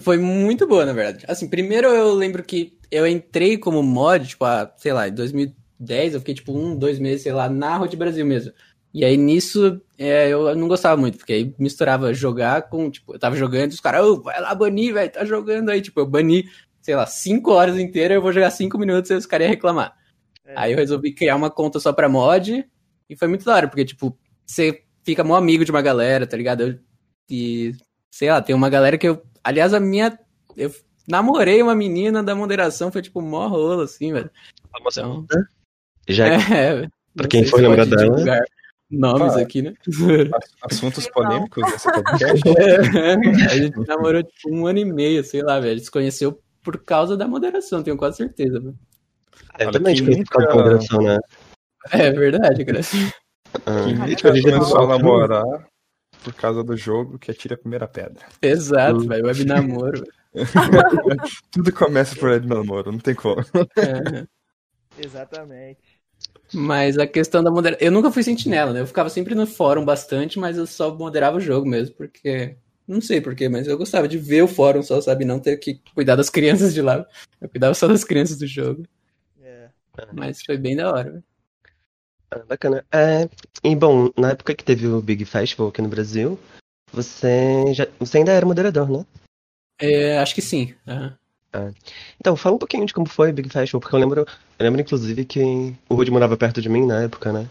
Foi 0.00 0.16
muito 0.18 0.66
boa, 0.66 0.84
na 0.84 0.92
verdade. 0.92 1.24
Assim, 1.28 1.48
primeiro 1.48 1.88
eu 1.88 2.12
lembro 2.14 2.42
que 2.42 2.76
eu 2.90 3.06
entrei 3.06 3.58
como 3.58 3.82
mod, 3.82 4.26
tipo, 4.26 4.44
a, 4.44 4.72
sei 4.76 4.92
lá, 4.92 5.08
em 5.08 5.12
2010, 5.12 6.14
eu 6.14 6.20
fiquei 6.20 6.34
tipo 6.34 6.56
um, 6.56 6.76
dois 6.76 6.98
meses, 6.98 7.22
sei 7.22 7.32
lá, 7.32 7.48
na 7.48 7.76
Road 7.76 7.96
Brasil 7.96 8.24
mesmo. 8.24 8.52
E 8.92 9.04
aí 9.04 9.16
nisso 9.16 9.80
é, 9.98 10.28
eu 10.28 10.54
não 10.56 10.68
gostava 10.68 10.96
muito, 10.96 11.18
porque 11.18 11.32
aí 11.32 11.54
misturava 11.58 12.14
jogar 12.14 12.62
com, 12.62 12.90
tipo, 12.90 13.14
eu 13.14 13.18
tava 13.18 13.36
jogando 13.36 13.72
e 13.72 13.74
os 13.74 13.80
caras, 13.80 14.04
oh, 14.06 14.22
vai 14.22 14.40
lá 14.40 14.54
banir, 14.54 14.94
velho, 14.94 15.10
tá 15.10 15.24
jogando 15.24 15.68
aí. 15.70 15.82
Tipo, 15.82 16.00
eu 16.00 16.06
bani, 16.06 16.46
sei 16.86 16.94
lá, 16.94 17.04
5 17.04 17.50
horas 17.50 17.76
inteiras, 17.76 18.14
eu 18.14 18.22
vou 18.22 18.32
jogar 18.32 18.48
5 18.52 18.78
minutos 18.78 19.10
e 19.10 19.14
os 19.14 19.26
caras 19.26 19.46
iam 19.46 19.50
reclamar. 19.50 19.92
É. 20.44 20.52
Aí 20.54 20.70
eu 20.72 20.78
resolvi 20.78 21.12
criar 21.12 21.34
uma 21.34 21.50
conta 21.50 21.80
só 21.80 21.92
pra 21.92 22.08
mod 22.08 22.64
e 23.10 23.16
foi 23.16 23.26
muito 23.26 23.44
da 23.44 23.54
hora, 23.56 23.66
porque, 23.66 23.84
tipo, 23.84 24.16
você 24.46 24.84
fica 25.04 25.24
mó 25.24 25.34
amigo 25.34 25.64
de 25.64 25.72
uma 25.72 25.82
galera, 25.82 26.28
tá 26.28 26.36
ligado? 26.36 26.60
Eu- 26.62 26.78
e, 27.28 27.72
sei 28.08 28.30
lá, 28.30 28.40
tem 28.40 28.54
uma 28.54 28.70
galera 28.70 28.96
que 28.96 29.08
eu. 29.08 29.20
Aliás, 29.42 29.74
a 29.74 29.80
minha. 29.80 30.16
Eu 30.56 30.72
namorei 31.08 31.60
uma 31.60 31.74
menina 31.74 32.22
da 32.22 32.36
moderação, 32.36 32.92
foi 32.92 33.02
tipo 33.02 33.20
mó 33.20 33.48
rolo, 33.48 33.82
assim, 33.82 34.12
velho. 34.12 34.30
Famosa 34.70 35.00
Então. 35.00 35.26
Já 36.08 36.26
é, 36.56 36.82
pra 37.16 37.24
não 37.24 37.28
quem 37.28 37.40
sei 37.42 37.50
for 37.50 37.56
se 37.58 37.62
lembrar 37.66 37.84
dela. 37.86 38.02
divulgar 38.12 38.44
Nomes 38.88 39.34
Ah. 39.34 39.40
aqui, 39.40 39.60
né? 39.62 39.74
Assuntos 40.62 41.08
polêmicos 41.10 41.64
podcast. 41.82 42.42
a 43.50 43.56
gente 43.56 43.76
namorou 43.88 44.22
tipo 44.22 44.54
um 44.54 44.64
ano 44.68 44.78
e 44.78 44.84
meio, 44.84 45.24
sei 45.24 45.42
lá, 45.42 45.58
velho. 45.58 45.72
A 45.72 45.76
gente 45.76 45.86
se 45.86 45.90
conheceu 45.90 46.40
por 46.66 46.82
causa 46.82 47.16
da 47.16 47.28
moderação, 47.28 47.80
tenho 47.80 47.96
quase 47.96 48.16
certeza, 48.16 48.58
velho. 48.58 48.76
É, 49.56 49.62
Olha, 49.66 49.72
também, 49.72 49.94
tipo, 49.94 50.10
por 50.16 50.24
causa 50.30 50.48
da 50.48 50.54
moderação, 50.56 51.00
né? 51.00 51.18
É 51.92 52.10
verdade, 52.10 52.64
Graça. 52.64 52.96
Ah, 53.64 53.84
Quem 53.84 53.94
tipo, 53.94 54.06
nunca 54.08 54.28
a 54.30 54.34
gente 54.34 54.42
começou 54.50 54.78
a 54.78 54.80
já- 54.82 54.88
namorar 54.88 55.68
por 56.24 56.34
causa 56.34 56.64
do 56.64 56.76
jogo 56.76 57.20
que 57.20 57.30
atira 57.30 57.54
a 57.54 57.58
primeira 57.58 57.86
pedra. 57.86 58.26
Exato, 58.42 58.98
Hum. 58.98 59.06
velho. 59.06 59.26
Web 59.26 59.44
namoro. 59.44 60.04
Tudo 61.52 61.72
começa 61.72 62.16
por 62.16 62.30
web 62.30 62.46
namoro, 62.48 62.90
não 62.90 62.98
tem 62.98 63.14
como. 63.14 63.40
É. 63.78 64.26
Exatamente. 64.98 65.78
Mas 66.52 66.98
a 66.98 67.06
questão 67.06 67.44
da 67.44 67.50
moderação. 67.50 67.86
Eu 67.86 67.92
nunca 67.92 68.10
fui 68.10 68.24
sentinela, 68.24 68.72
né? 68.72 68.80
Eu 68.80 68.86
ficava 68.86 69.08
sempre 69.08 69.34
no 69.36 69.46
fórum 69.46 69.84
bastante, 69.84 70.38
mas 70.38 70.58
eu 70.58 70.66
só 70.66 70.92
moderava 70.92 71.36
o 71.36 71.40
jogo 71.40 71.68
mesmo, 71.68 71.94
porque. 71.94 72.56
Não 72.86 73.00
sei 73.00 73.20
porquê, 73.20 73.48
mas 73.48 73.66
eu 73.66 73.76
gostava 73.76 74.06
de 74.06 74.16
ver 74.16 74.42
o 74.42 74.48
fórum 74.48 74.82
só, 74.82 75.00
sabe? 75.00 75.24
Não 75.24 75.40
ter 75.40 75.56
que 75.56 75.80
cuidar 75.94 76.14
das 76.16 76.30
crianças 76.30 76.72
de 76.72 76.80
lá. 76.80 77.04
Eu 77.40 77.48
cuidava 77.48 77.74
só 77.74 77.88
das 77.88 78.04
crianças 78.04 78.38
do 78.38 78.46
jogo. 78.46 78.84
É. 79.42 79.68
Mas 80.12 80.42
foi 80.44 80.56
bem 80.56 80.76
da 80.76 80.90
hora, 80.92 81.10
velho. 81.10 81.24
Ah, 82.30 82.38
bacana. 82.40 82.84
É, 82.92 83.28
e 83.64 83.74
bom, 83.74 84.10
na 84.16 84.30
época 84.30 84.54
que 84.54 84.64
teve 84.64 84.86
o 84.86 85.00
Big 85.00 85.24
Festival 85.24 85.68
aqui 85.68 85.80
no 85.82 85.88
Brasil, 85.88 86.38
você 86.92 87.72
já, 87.72 87.86
você 87.98 88.18
ainda 88.18 88.32
era 88.32 88.46
moderador, 88.46 88.88
né? 88.90 89.06
É, 89.80 90.18
acho 90.18 90.34
que 90.34 90.42
sim. 90.42 90.74
aham. 90.86 91.16
Então, 92.20 92.36
fala 92.36 92.56
um 92.56 92.58
pouquinho 92.58 92.84
de 92.84 92.92
como 92.92 93.08
foi 93.08 93.30
o 93.30 93.32
Big 93.32 93.48
Festival, 93.48 93.80
porque 93.80 93.94
eu 93.96 94.00
lembro, 94.00 94.20
eu 94.58 94.64
lembro 94.64 94.80
inclusive 94.80 95.24
que 95.24 95.74
o 95.88 95.94
Rudy 95.94 96.10
morava 96.10 96.36
perto 96.36 96.60
de 96.60 96.68
mim 96.68 96.84
na 96.84 97.02
época, 97.02 97.32
né? 97.32 97.48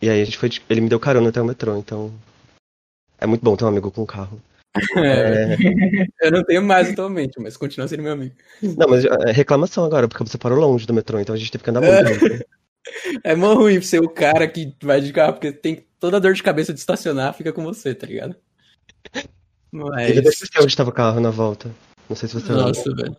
E 0.00 0.08
aí 0.08 0.22
a 0.22 0.24
gente 0.24 0.38
foi, 0.38 0.48
de- 0.48 0.62
ele 0.70 0.80
me 0.80 0.88
deu 0.88 0.98
carona 0.98 1.28
até 1.28 1.42
o 1.42 1.44
metrô, 1.44 1.76
então 1.76 2.10
é 3.18 3.26
muito 3.26 3.42
bom 3.42 3.54
ter 3.54 3.64
um 3.64 3.68
amigo 3.68 3.90
com 3.90 4.06
carro. 4.06 4.40
É, 4.96 5.56
É, 6.22 6.26
eu 6.28 6.32
não 6.32 6.44
tenho 6.44 6.62
mais 6.62 6.90
atualmente, 6.90 7.40
mas 7.40 7.56
continua 7.56 7.86
sendo 7.86 8.02
meu 8.02 8.12
amigo. 8.12 8.34
não, 8.62 8.88
mas 8.88 9.04
é 9.04 9.32
reclamação 9.32 9.84
agora, 9.84 10.08
porque 10.08 10.24
você 10.24 10.36
parou 10.36 10.58
longe 10.58 10.86
do 10.86 10.94
metrô, 10.94 11.20
então 11.20 11.34
a 11.34 11.38
gente 11.38 11.52
teve 11.52 11.62
que 11.62 11.70
andar 11.70 11.80
muito. 11.80 12.28
né? 12.28 12.40
É 13.22 13.34
mó 13.34 13.54
ruim 13.54 13.80
ser 13.80 14.00
o 14.00 14.08
cara 14.08 14.46
que 14.46 14.74
vai 14.82 15.00
de 15.00 15.12
carro, 15.12 15.34
porque 15.34 15.52
tem 15.52 15.86
toda 15.98 16.18
a 16.18 16.20
dor 16.20 16.34
de 16.34 16.42
cabeça 16.42 16.72
de 16.72 16.80
estacionar, 16.80 17.32
fica 17.34 17.52
com 17.52 17.62
você, 17.62 17.94
tá 17.94 18.06
ligado? 18.06 18.36
Ele 19.12 20.12
deve 20.12 20.22
Mas. 20.22 20.34
esquecer 20.34 20.58
onde 20.58 20.68
estava 20.68 20.90
o 20.90 20.92
carro 20.92 21.20
na 21.20 21.30
volta. 21.30 21.70
Não 22.08 22.16
sei 22.16 22.28
se 22.28 22.34
você 22.34 22.52
lembra. 22.52 22.68
Nossa, 22.68 22.94
velho. 22.94 23.16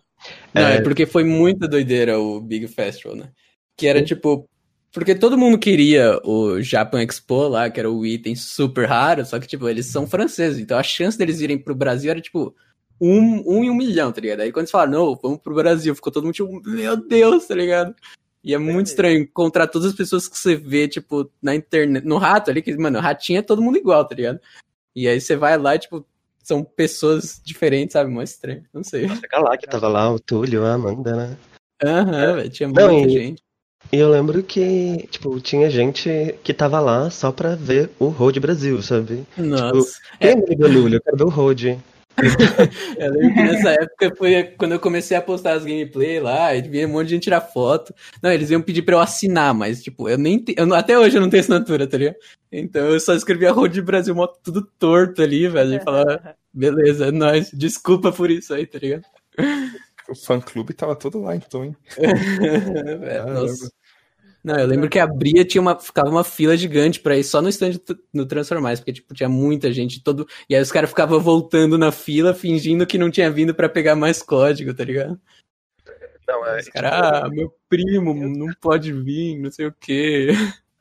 Não, 0.54 0.62
é... 0.62 0.76
É. 0.76 0.80
porque 0.80 1.04
foi 1.04 1.24
muita 1.24 1.68
doideira 1.68 2.18
o 2.18 2.40
Big 2.40 2.68
Festival, 2.68 3.16
né? 3.16 3.30
Que 3.76 3.86
era 3.86 4.02
tipo. 4.02 4.48
Porque 4.92 5.14
todo 5.14 5.36
mundo 5.36 5.58
queria 5.58 6.18
o 6.24 6.60
Japan 6.62 7.02
Expo 7.02 7.48
lá, 7.48 7.68
que 7.68 7.78
era 7.78 7.90
o 7.90 8.06
item 8.06 8.34
super 8.34 8.88
raro, 8.88 9.24
só 9.26 9.38
que, 9.38 9.46
tipo, 9.46 9.68
eles 9.68 9.86
são 9.86 10.06
franceses, 10.06 10.58
então 10.58 10.78
a 10.78 10.82
chance 10.82 11.18
deles 11.18 11.40
irem 11.40 11.58
pro 11.58 11.74
Brasil 11.74 12.10
era, 12.10 12.20
tipo, 12.20 12.54
um, 13.00 13.42
um 13.46 13.64
em 13.64 13.70
um 13.70 13.74
milhão, 13.74 14.10
tá 14.10 14.20
ligado? 14.20 14.40
Aí 14.40 14.50
quando 14.50 14.62
eles 14.62 14.70
falaram, 14.70 14.92
não, 14.92 15.16
vamos 15.22 15.38
pro 15.38 15.54
Brasil, 15.54 15.94
ficou 15.94 16.12
todo 16.12 16.24
mundo 16.24 16.34
tipo, 16.34 16.62
meu 16.64 16.96
Deus, 16.96 17.46
tá 17.46 17.54
ligado? 17.54 17.94
E 18.42 18.54
é 18.54 18.58
muito 18.58 18.86
estranho 18.86 19.20
encontrar 19.20 19.66
todas 19.66 19.88
as 19.88 19.94
pessoas 19.94 20.28
que 20.28 20.38
você 20.38 20.54
vê, 20.54 20.88
tipo, 20.88 21.30
na 21.42 21.54
internet, 21.54 22.04
no 22.04 22.16
rato 22.16 22.50
ali, 22.50 22.62
que, 22.62 22.74
mano, 22.76 23.00
ratinho 23.00 23.40
é 23.40 23.42
todo 23.42 23.60
mundo 23.60 23.76
igual, 23.76 24.04
tá 24.06 24.14
ligado? 24.14 24.40
E 24.94 25.08
aí 25.08 25.20
você 25.20 25.36
vai 25.36 25.58
lá 25.58 25.74
e, 25.74 25.80
tipo, 25.80 26.06
são 26.42 26.62
pessoas 26.62 27.40
diferentes, 27.44 27.94
sabe? 27.94 28.08
Mó 28.08 28.22
estranho, 28.22 28.64
não 28.72 28.84
sei. 28.84 29.08
Fica 29.08 29.40
lá 29.40 29.56
que 29.56 29.66
tava 29.66 29.88
lá, 29.88 30.12
o 30.12 30.20
Túlio, 30.20 30.64
a 30.64 30.74
Amanda, 30.74 31.16
né? 31.16 31.36
Aham, 31.84 32.36
velho, 32.36 32.50
tinha 32.50 32.68
Não, 32.68 32.92
muita 32.92 33.08
e- 33.08 33.12
gente. 33.12 33.45
E 33.92 33.98
eu 33.98 34.08
lembro 34.10 34.42
que, 34.42 35.06
tipo, 35.10 35.38
tinha 35.40 35.70
gente 35.70 36.34
que 36.42 36.52
tava 36.52 36.80
lá 36.80 37.08
só 37.10 37.30
pra 37.30 37.54
ver 37.54 37.90
o 37.98 38.08
Road 38.08 38.38
Brasil, 38.40 38.82
sabe? 38.82 39.24
Nossa. 39.36 39.98
Quem 40.20 40.30
É. 40.30 40.32
é 40.32 40.66
Lúlio? 40.66 40.96
Eu 40.96 41.00
quero 41.02 41.16
ver 41.16 41.24
o 41.24 41.28
Road. 41.28 41.78
Eu 42.98 43.12
lembro 43.12 43.34
que 43.34 43.42
nessa 43.42 43.70
época 43.72 44.14
foi 44.16 44.42
quando 44.56 44.72
eu 44.72 44.80
comecei 44.80 45.14
a 45.14 45.20
postar 45.20 45.52
as 45.52 45.64
gameplay 45.66 46.18
lá, 46.18 46.54
e 46.54 46.62
via 46.62 46.86
um 46.88 46.92
monte 46.92 47.08
de 47.08 47.14
gente 47.14 47.24
tirar 47.24 47.42
foto. 47.42 47.94
Não, 48.22 48.32
eles 48.32 48.48
iam 48.50 48.62
pedir 48.62 48.80
pra 48.80 48.94
eu 48.94 49.00
assinar, 49.00 49.52
mas, 49.52 49.82
tipo, 49.82 50.08
eu 50.08 50.16
nem. 50.16 50.38
te- 50.38 50.54
eu 50.56 50.72
até 50.74 50.98
hoje 50.98 51.16
eu 51.18 51.20
não 51.20 51.28
tenho 51.28 51.42
assinatura, 51.42 51.86
tá 51.86 51.98
ligado? 51.98 52.16
Então 52.50 52.86
eu 52.86 52.98
só 53.00 53.12
escrevia 53.14 53.52
Road 53.52 53.82
Brasil, 53.82 54.14
mó 54.14 54.26
tudo 54.26 54.66
torto 54.78 55.20
ali, 55.20 55.46
velho. 55.46 55.74
E 55.74 55.80
falava, 55.80 56.34
beleza, 56.54 57.08
é 57.08 57.10
nóis, 57.12 57.50
desculpa 57.52 58.10
por 58.10 58.30
isso 58.30 58.54
aí, 58.54 58.64
tá 58.66 58.78
ligado? 58.78 59.02
O 60.08 60.14
fã 60.14 60.40
clube 60.40 60.72
tava 60.72 60.94
todo 60.94 61.20
lá, 61.20 61.34
então, 61.34 61.64
hein? 61.64 61.76
É, 63.02 63.22
nossa. 63.22 63.70
Não, 64.42 64.56
eu 64.60 64.66
lembro 64.66 64.88
que 64.88 65.00
abria, 65.00 65.44
tinha 65.44 65.60
uma, 65.60 65.76
ficava 65.76 66.08
uma 66.08 66.22
fila 66.22 66.56
gigante 66.56 67.00
pra 67.00 67.18
ir 67.18 67.24
só 67.24 67.42
no 67.42 67.48
stand 67.48 67.80
no 68.12 68.24
Transformais, 68.24 68.78
porque, 68.78 68.92
tipo, 68.92 69.12
tinha 69.12 69.28
muita 69.28 69.72
gente, 69.72 70.00
todo... 70.00 70.24
E 70.48 70.54
aí 70.54 70.62
os 70.62 70.70
caras 70.70 70.88
ficavam 70.88 71.18
voltando 71.18 71.76
na 71.76 71.90
fila, 71.90 72.32
fingindo 72.32 72.86
que 72.86 72.96
não 72.96 73.10
tinha 73.10 73.28
vindo 73.28 73.52
pra 73.52 73.68
pegar 73.68 73.96
mais 73.96 74.22
código, 74.22 74.72
tá 74.72 74.84
ligado? 74.84 75.20
Não, 76.28 76.46
é. 76.46 76.60
Os 76.60 76.68
caras, 76.68 76.92
ah, 76.92 77.28
meu 77.28 77.52
primo 77.68 78.14
não 78.14 78.52
pode 78.60 78.92
vir, 78.92 79.36
não 79.38 79.50
sei 79.50 79.66
o 79.66 79.72
quê. 79.72 80.28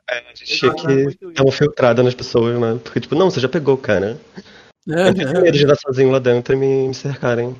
A 0.07 0.15
gente 0.35 0.45
tinha 0.45 0.75
que 0.75 1.33
dar 1.33 1.43
uma 1.43 1.51
filtrada 1.51 2.03
nas 2.03 2.13
pessoas, 2.13 2.59
né? 2.59 2.79
Porque, 2.83 2.99
tipo, 2.99 3.15
não, 3.15 3.31
você 3.31 3.39
já 3.39 3.49
pegou, 3.49 3.77
cara. 3.77 4.19
Aham. 4.87 5.41
medo 5.41 5.57
de 5.57 5.63
andar 5.63 5.77
sozinho 5.77 6.11
lá 6.11 6.19
dentro 6.19 6.53
e 6.53 6.57
me, 6.57 6.87
me 6.89 6.93
cercarem. 6.93 7.55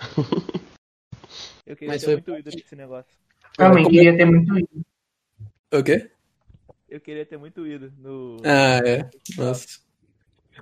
Eu 1.70 1.76
queria 1.76 1.92
Mas 1.94 2.00
ter 2.00 2.06
foi- 2.06 2.14
muito 2.14 2.36
ido 2.36 2.50
nesse 2.56 2.74
negócio. 2.76 3.12
Também 3.56 3.84
Como- 3.84 3.94
queria 3.94 4.16
ter 4.16 4.24
muito 4.24 4.58
isso. 4.58 4.84
O 5.72 5.82
quê? 5.84 6.10
Eu 6.88 7.00
queria 7.00 7.24
ter 7.24 7.36
muito 7.36 7.64
ido 7.66 7.92
no. 7.98 8.38
Ah, 8.44 8.80
é. 8.84 9.08
Nossa. 9.36 9.78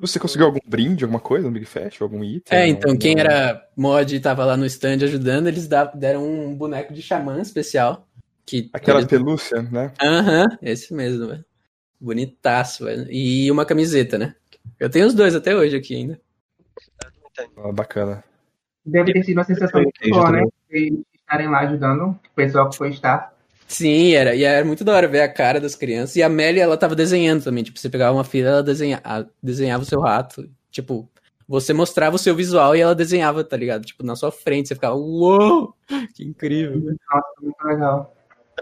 Você 0.01 0.19
conseguiu 0.21 0.47
algum 0.47 0.61
brinde, 0.67 1.05
alguma 1.05 1.19
coisa 1.19 1.47
no 1.47 1.53
Big 1.53 1.65
Fest? 1.65 2.03
Algum 2.03 2.23
item? 2.23 2.57
É, 2.59 2.69
então, 2.69 2.97
quem 2.97 3.15
Não. 3.15 3.23
era 3.23 3.69
mod 3.75 4.15
e 4.15 4.21
tava 4.21 4.45
lá 4.45 4.55
no 4.57 4.67
stand 4.67 5.03
ajudando, 5.03 5.47
eles 5.49 5.67
deram 5.95 6.25
um 6.29 6.55
boneco 6.55 6.93
de 6.93 7.01
xamã 7.01 7.41
especial. 7.41 8.07
Que 8.45 8.69
Aquela 8.73 9.01
eles- 9.01 9.09
pelúcia, 9.11 9.63
né? 9.63 9.93
Aham, 10.01 10.47
esse 10.61 10.93
mesmo, 10.93 11.27
velho. 11.29 11.45
Bonitaço, 11.99 12.85
velho. 12.85 13.11
E 13.11 13.51
uma 13.51 13.65
camiseta, 13.65 14.19
né? 14.19 14.35
Eu 14.79 14.91
tenho 14.91 15.07
os 15.07 15.15
dois 15.15 15.35
até 15.35 15.57
hoje 15.57 15.75
aqui 15.75 15.97
ainda. 15.97 16.21
Ah, 17.57 17.73
bacana. 17.73 18.23
Deve 18.85 19.13
ter 19.15 19.23
sido 19.25 19.39
uma 19.39 19.45
sensação 19.45 19.83
muito 19.83 20.11
boa, 20.11 20.31
né? 20.31 20.43
Estarem 20.71 21.49
lá 21.49 21.61
ajudando 21.61 22.03
o 22.11 22.19
pessoal 22.35 22.69
que 22.71 22.77
foi 22.77 22.91
estar. 22.91 23.33
Sim, 23.67 24.15
era. 24.15 24.35
E 24.35 24.45
era 24.45 24.65
muito 24.65 24.83
da 24.85 24.95
hora 24.95 25.07
ver 25.07 25.21
a 25.21 25.29
cara 25.33 25.61
das 25.61 25.75
crianças. 25.75 26.17
E 26.17 26.23
a 26.23 26.29
Melly, 26.29 26.59
ela 26.61 26.77
tava 26.77 26.95
desenhando 26.95 27.45
também. 27.45 27.63
Tipo, 27.65 27.79
você 27.79 27.91
pegava 27.91 28.17
uma 28.17 28.25
fila, 28.25 28.49
ela 28.49 28.63
desenha... 28.63 29.03
desenhava 29.43 29.83
o 29.83 29.87
seu 29.87 30.01
rato. 30.01 30.49
Tipo, 30.71 31.07
você 31.47 31.75
mostrava 31.75 32.17
o 32.17 32.19
seu 32.19 32.35
visual 32.35 32.75
e 32.75 32.81
ela 32.81 32.95
desenhava, 32.95 33.45
tá 33.45 33.57
ligado? 33.57 33.85
Tipo, 33.85 34.03
na 34.05 34.17
sua 34.17 34.33
frente. 34.33 34.69
Você 34.69 34.75
ficava, 34.75 34.95
uou! 34.95 35.75
Que 36.15 36.25
incrível. 36.25 36.81
Nossa, 36.81 37.29
muito 37.43 37.63
legal. 37.65 38.15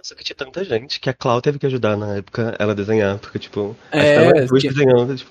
Só 0.03 0.15
que 0.15 0.25
tinha 0.25 0.37
tanta 0.37 0.63
gente 0.65 1.01
que 1.01 1.09
a 1.09 1.15
Clau 1.15 1.41
teve 1.41 1.59
que 1.59 1.67
ajudar 1.67 1.97
na 1.97 2.17
época 2.17 2.55
ela 2.59 2.73
a 2.73 2.75
desenhar, 2.75 3.19
porque, 3.19 3.39
tipo, 3.39 3.75
É, 3.91 4.45
duas 4.45 4.61
tinha- 4.61 4.73
desenhando, 4.73 5.17
tipo, 5.17 5.31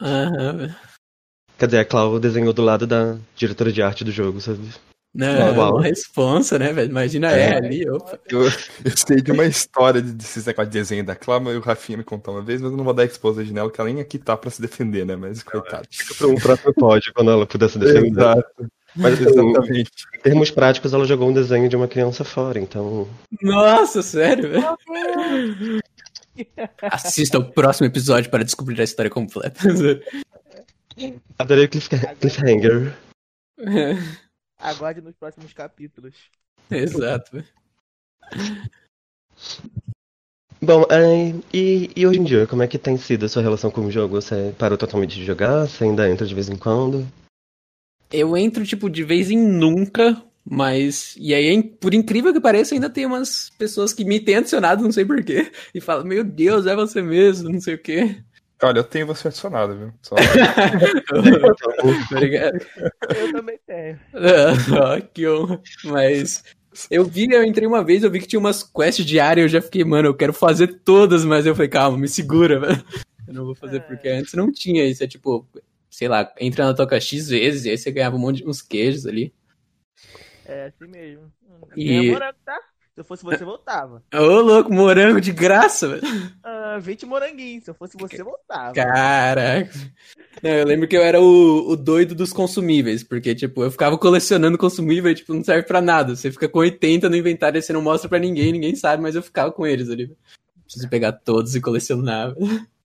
Aham, 0.00 0.56
velho. 0.58 0.76
Quer 1.58 1.66
dizer, 1.66 1.78
a 1.80 1.84
Clau 1.84 2.20
desenhou 2.20 2.52
do 2.52 2.62
lado 2.62 2.86
da 2.86 3.16
diretora 3.34 3.72
de 3.72 3.82
arte 3.82 4.04
do 4.04 4.12
jogo, 4.12 4.40
sabe? 4.40 4.60
Não, 5.12 5.56
Uau. 5.56 5.72
uma 5.74 5.82
responsa, 5.82 6.56
né, 6.56 6.72
velho? 6.72 6.88
Imagina 6.90 7.32
É. 7.32 7.50
é 7.50 7.56
ali, 7.56 7.90
opa. 7.90 8.16
Eu, 8.28 8.42
eu 8.44 8.96
sei 8.96 9.20
de 9.20 9.32
uma 9.32 9.44
história 9.44 10.00
de- 10.00 10.12
desses 10.12 10.46
negócios 10.46 10.72
de 10.72 10.78
desenho 10.78 11.04
da 11.04 11.16
Clama 11.16 11.50
e 11.50 11.56
o 11.56 11.60
Rafinha 11.60 11.98
me 11.98 12.04
contou 12.04 12.34
uma 12.34 12.42
vez, 12.42 12.60
mas 12.60 12.70
eu 12.70 12.76
não 12.76 12.84
vou 12.84 12.94
dar 12.94 13.04
exposed 13.04 13.52
nela, 13.52 13.70
que 13.72 13.80
ela 13.80 13.90
nem 13.90 14.00
aqui 14.00 14.18
tá 14.18 14.36
pra 14.36 14.50
se 14.50 14.62
defender, 14.62 15.04
né? 15.04 15.16
Mas 15.16 15.42
coitado. 15.42 15.88
Fica 15.90 16.14
pra 16.14 16.26
um 16.28 16.36
próximo 16.36 16.72
pódio 16.74 17.12
quando 17.12 17.30
ela 17.32 17.44
pudesse 17.44 17.76
defender. 17.78 18.08
Exato. 18.20 18.70
Mas 18.94 19.14
assim, 19.14 19.30
Exatamente. 19.50 19.90
em 20.16 20.20
termos 20.20 20.50
práticos, 20.50 20.94
ela 20.94 21.04
jogou 21.04 21.28
um 21.28 21.32
desenho 21.32 21.68
de 21.68 21.74
uma 21.76 21.88
criança 21.88 22.22
fora, 22.24 22.58
então. 22.60 23.08
Nossa, 23.42 24.02
sério, 24.02 24.50
velho? 24.50 25.80
Assista 26.82 27.38
o 27.38 27.44
próximo 27.52 27.86
episódio 27.86 28.30
para 28.30 28.44
descobrir 28.44 28.80
a 28.80 28.84
história 28.84 29.10
completa. 29.10 29.60
Adorei 31.38 31.64
o 31.64 31.68
cliff- 31.68 31.88
cliffhanger. 32.20 32.92
Aguarde 34.60 35.00
nos 35.00 35.16
próximos 35.16 35.52
capítulos. 35.52 36.14
Exato. 36.70 37.42
Bom, 40.62 40.84
é, 40.90 41.34
e, 41.52 41.90
e 41.96 42.06
hoje 42.06 42.20
em 42.20 42.24
dia, 42.24 42.46
como 42.46 42.62
é 42.62 42.68
que 42.68 42.78
tem 42.78 42.98
sido 42.98 43.24
a 43.24 43.28
sua 43.28 43.42
relação 43.42 43.70
com 43.70 43.80
o 43.80 43.90
jogo? 43.90 44.20
Você 44.20 44.54
parou 44.58 44.76
totalmente 44.76 45.16
de 45.16 45.24
jogar? 45.24 45.66
Você 45.66 45.84
ainda 45.84 46.08
entra 46.08 46.26
de 46.26 46.34
vez 46.34 46.50
em 46.50 46.56
quando? 46.56 47.06
Eu 48.12 48.36
entro, 48.36 48.66
tipo, 48.66 48.90
de 48.90 49.02
vez 49.02 49.30
em 49.30 49.38
nunca, 49.38 50.22
mas. 50.44 51.14
E 51.18 51.32
aí, 51.32 51.62
por 51.62 51.94
incrível 51.94 52.32
que 52.32 52.40
pareça, 52.40 52.74
ainda 52.74 52.90
tem 52.90 53.06
umas 53.06 53.50
pessoas 53.56 53.94
que 53.94 54.04
me 54.04 54.20
têm 54.20 54.36
adicionado, 54.36 54.82
não 54.82 54.92
sei 54.92 55.04
porquê, 55.04 55.50
e 55.74 55.80
falam: 55.80 56.04
Meu 56.04 56.22
Deus, 56.22 56.66
é 56.66 56.76
você 56.76 57.00
mesmo, 57.00 57.48
não 57.48 57.60
sei 57.60 57.76
o 57.76 57.82
quê. 57.82 58.22
Olha, 58.62 58.78
eu 58.78 58.84
tenho 58.84 59.06
você 59.06 59.28
adicionado, 59.28 59.76
viu? 59.76 59.92
Só... 60.02 60.14
Obrigado. 62.12 62.58
Eu 63.16 63.32
também 63.32 63.58
tenho. 63.66 63.98
Ah, 64.12 65.00
que 65.00 65.26
honra. 65.28 65.60
Mas 65.84 66.44
eu 66.90 67.04
vi, 67.04 67.28
eu 67.30 67.42
entrei 67.44 67.66
uma 67.66 67.82
vez, 67.84 68.02
eu 68.02 68.10
vi 68.10 68.20
que 68.20 68.26
tinha 68.26 68.38
umas 68.38 68.62
quests 68.62 69.04
diárias, 69.04 69.44
eu 69.44 69.48
já 69.48 69.62
fiquei, 69.62 69.82
mano, 69.84 70.08
eu 70.08 70.14
quero 70.14 70.32
fazer 70.32 70.80
todas, 70.84 71.24
mas 71.24 71.46
eu 71.46 71.54
falei, 71.54 71.68
calma, 71.68 71.98
me 71.98 72.08
segura, 72.08 72.60
velho. 72.60 72.84
Eu 73.26 73.34
não 73.34 73.44
vou 73.44 73.54
fazer, 73.54 73.80
porque 73.82 74.08
antes 74.08 74.34
não 74.34 74.52
tinha 74.52 74.84
isso, 74.84 75.02
é 75.02 75.06
tipo, 75.06 75.46
sei 75.90 76.08
lá, 76.08 76.32
entra 76.38 76.66
na 76.66 76.74
toca 76.74 77.00
X 77.00 77.28
vezes, 77.28 77.64
e 77.64 77.70
aí 77.70 77.78
você 77.78 77.90
ganhava 77.90 78.16
um 78.16 78.20
monte 78.20 78.42
de 78.42 78.48
uns 78.48 78.62
queijos 78.62 79.06
ali. 79.06 79.32
É 80.44 80.66
assim 80.66 80.86
mesmo. 80.90 81.32
E- 81.76 82.10
morango, 82.10 82.38
tá? 82.44 82.58
Se 82.94 83.00
eu 83.00 83.04
fosse 83.04 83.22
você, 83.24 83.44
voltava. 83.44 84.02
Ô, 84.12 84.18
louco, 84.40 84.72
morango 84.72 85.20
de 85.20 85.32
graça, 85.32 85.88
velho. 85.88 86.02
Ah, 86.42 86.78
20 86.80 87.06
moranguinhos. 87.06 87.64
Se 87.64 87.70
eu 87.70 87.74
fosse 87.74 87.96
você, 87.96 88.22
voltava. 88.22 88.74
Caraca. 88.74 89.70
Não, 90.42 90.50
eu 90.50 90.66
lembro 90.66 90.88
que 90.88 90.96
eu 90.96 91.02
era 91.02 91.20
o, 91.20 91.70
o 91.70 91.76
doido 91.76 92.14
dos 92.14 92.32
consumíveis, 92.32 93.02
porque, 93.04 93.34
tipo, 93.34 93.62
eu 93.62 93.70
ficava 93.70 93.96
colecionando 93.96 94.58
consumíveis, 94.58 95.18
tipo, 95.20 95.32
não 95.34 95.44
serve 95.44 95.66
pra 95.66 95.80
nada. 95.80 96.14
Você 96.16 96.30
fica 96.32 96.48
com 96.48 96.58
80 96.58 97.08
no 97.08 97.16
inventário 97.16 97.58
e 97.58 97.62
você 97.62 97.72
não 97.72 97.80
mostra 97.82 98.08
pra 98.08 98.18
ninguém, 98.18 98.52
ninguém 98.52 98.74
sabe, 98.74 99.02
mas 99.02 99.14
eu 99.14 99.22
ficava 99.22 99.52
com 99.52 99.66
eles 99.66 99.88
ali. 99.88 100.14
Preciso 100.64 100.88
pegar 100.88 101.12
todos 101.12 101.54
e 101.54 101.60
colecionar. 101.60 102.34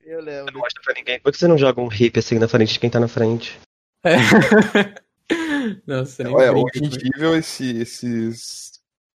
Eu 0.05 0.21
lembro. 0.21 0.53
Não 0.53 0.59
mostra 0.61 0.81
pra 0.83 0.93
ninguém. 0.93 1.19
Por 1.19 1.31
que 1.31 1.37
você 1.37 1.47
não 1.47 1.57
joga 1.57 1.81
um 1.81 1.89
hip 1.91 2.17
assim 2.19 2.37
na 2.39 2.47
frente 2.47 2.73
de 2.73 2.79
quem 2.79 2.89
tá 2.89 2.99
na 2.99 3.07
frente? 3.07 3.59
É. 4.03 4.15
Nossa, 5.87 6.23
nem 6.23 6.33
Olha, 6.33 6.51
brinca 6.51 6.67
hoje 6.67 6.79
com 6.79 6.85
em 6.85 6.89
dia 6.89 7.37
esse- 7.39 7.77
esses 7.79 8.64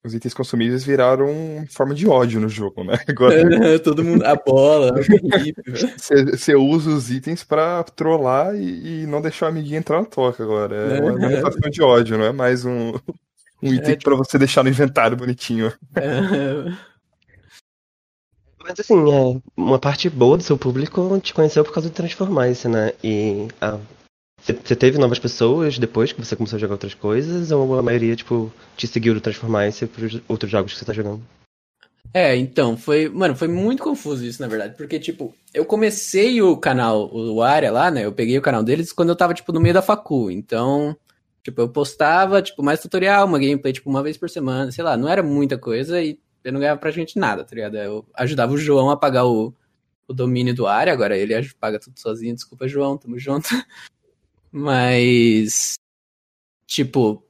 os 0.05 0.15
itens 0.15 0.33
consumíveis 0.33 0.83
viraram 0.83 1.65
forma 1.69 1.95
de 1.95 2.09
ódio 2.09 2.41
no 2.41 2.49
jogo, 2.49 2.83
né? 2.85 2.95
Agora 3.09 3.37
Todo 3.81 4.03
mundo. 4.03 4.25
A 4.25 4.35
bola, 4.35 4.93
você 5.97 6.55
usa 6.55 6.91
os 6.91 7.11
itens 7.11 7.45
pra 7.45 7.83
trollar 7.83 8.55
e, 8.55 9.03
e 9.03 9.07
não 9.07 9.21
deixar 9.21 9.47
o 9.47 9.49
amiguinho 9.51 9.79
entrar 9.79 10.01
na 10.01 10.07
toca 10.07 10.43
agora. 10.43 10.75
É 10.75 11.01
uma 11.01 11.13
Uhum. 11.13 11.19
manifestação 11.21 11.71
de 11.71 11.83
ódio, 11.83 12.17
não 12.19 12.25
é 12.25 12.33
mais 12.33 12.65
um, 12.65 12.93
um 13.63 13.75
item 13.75 13.95
É, 13.95 13.97
pra 13.97 14.15
você 14.17 14.39
deixar 14.39 14.63
no 14.63 14.71
inventário 14.71 15.17
bonitinho. 15.17 15.73
É. 15.97 16.91
Mas 18.63 18.79
assim, 18.79 19.11
é, 19.11 19.41
uma 19.57 19.79
parte 19.79 20.09
boa 20.09 20.37
do 20.37 20.43
seu 20.43 20.57
público 20.57 21.19
te 21.21 21.33
conheceu 21.35 21.65
por 21.65 21.73
causa 21.73 21.89
do 21.89 21.95
Transformice, 21.95 22.69
né? 22.69 22.93
E 23.03 23.49
ah, 23.61 23.79
você 24.43 24.75
teve 24.75 24.99
novas 24.99 25.19
pessoas 25.19 25.79
depois 25.79 26.13
que 26.13 26.25
você 26.25 26.35
começou 26.35 26.57
a 26.57 26.61
jogar 26.61 26.75
outras 26.75 26.95
coisas? 26.95 27.51
Ou 27.51 27.79
a 27.79 27.83
maioria, 27.83 28.17
tipo, 28.17 28.53
te 28.77 28.87
seguiu 28.87 29.15
do 29.15 29.21
Transformice 29.21 29.87
pros 29.87 30.21
outros 30.29 30.51
jogos 30.51 30.73
que 30.73 30.79
você 30.79 30.85
tá 30.85 30.93
jogando? 30.93 31.23
É, 32.13 32.35
então, 32.35 32.77
foi, 32.77 33.09
mano, 33.09 33.37
foi 33.37 33.47
muito 33.47 33.83
confuso 33.83 34.25
isso, 34.25 34.43
na 34.43 34.49
verdade, 34.49 34.75
porque, 34.77 34.99
tipo, 34.99 35.33
eu 35.55 35.65
comecei 35.65 36.43
o 36.43 36.57
canal, 36.57 37.09
o 37.15 37.41
Área 37.41 37.71
lá, 37.71 37.89
né, 37.89 38.05
eu 38.05 38.13
peguei 38.13 38.37
o 38.37 38.43
canal 38.43 38.65
deles 38.65 38.93
quando 38.93 39.11
eu 39.11 39.17
tava, 39.17 39.33
tipo, 39.33 39.53
no 39.53 39.61
meio 39.61 39.75
da 39.75 39.83
facu, 39.83 40.29
então, 40.29 40.97
tipo, 41.41 41.61
eu 41.61 41.69
postava, 41.69 42.43
tipo, 42.43 42.65
mais 42.65 42.81
tutorial, 42.81 43.29
uma 43.29 43.39
gameplay, 43.39 43.73
tipo, 43.73 43.89
uma 43.89 44.03
vez 44.03 44.17
por 44.17 44.29
semana, 44.29 44.73
sei 44.73 44.83
lá, 44.83 44.97
não 44.97 45.09
era 45.09 45.23
muita 45.23 45.57
coisa 45.57 46.03
e 46.03 46.19
eu 46.43 46.53
não 46.53 46.59
ganhava 46.59 46.81
praticamente 46.81 47.17
nada, 47.17 47.45
tá 47.45 47.55
ligado? 47.55 47.77
Eu 47.77 48.05
ajudava 48.15 48.53
o 48.53 48.59
João 48.59 48.91
a 48.91 48.97
pagar 48.97 49.27
o, 49.27 49.55
o 50.09 50.13
domínio 50.13 50.55
do 50.55 50.67
Área, 50.67 50.93
agora 50.93 51.17
ele 51.17 51.35
paga 51.61 51.79
tudo 51.79 52.01
sozinho, 52.01 52.35
desculpa, 52.35 52.67
João, 52.67 52.99
tamo 52.99 53.21
junto. 53.21 53.51
Mas, 54.53 55.75
tipo, 56.67 57.25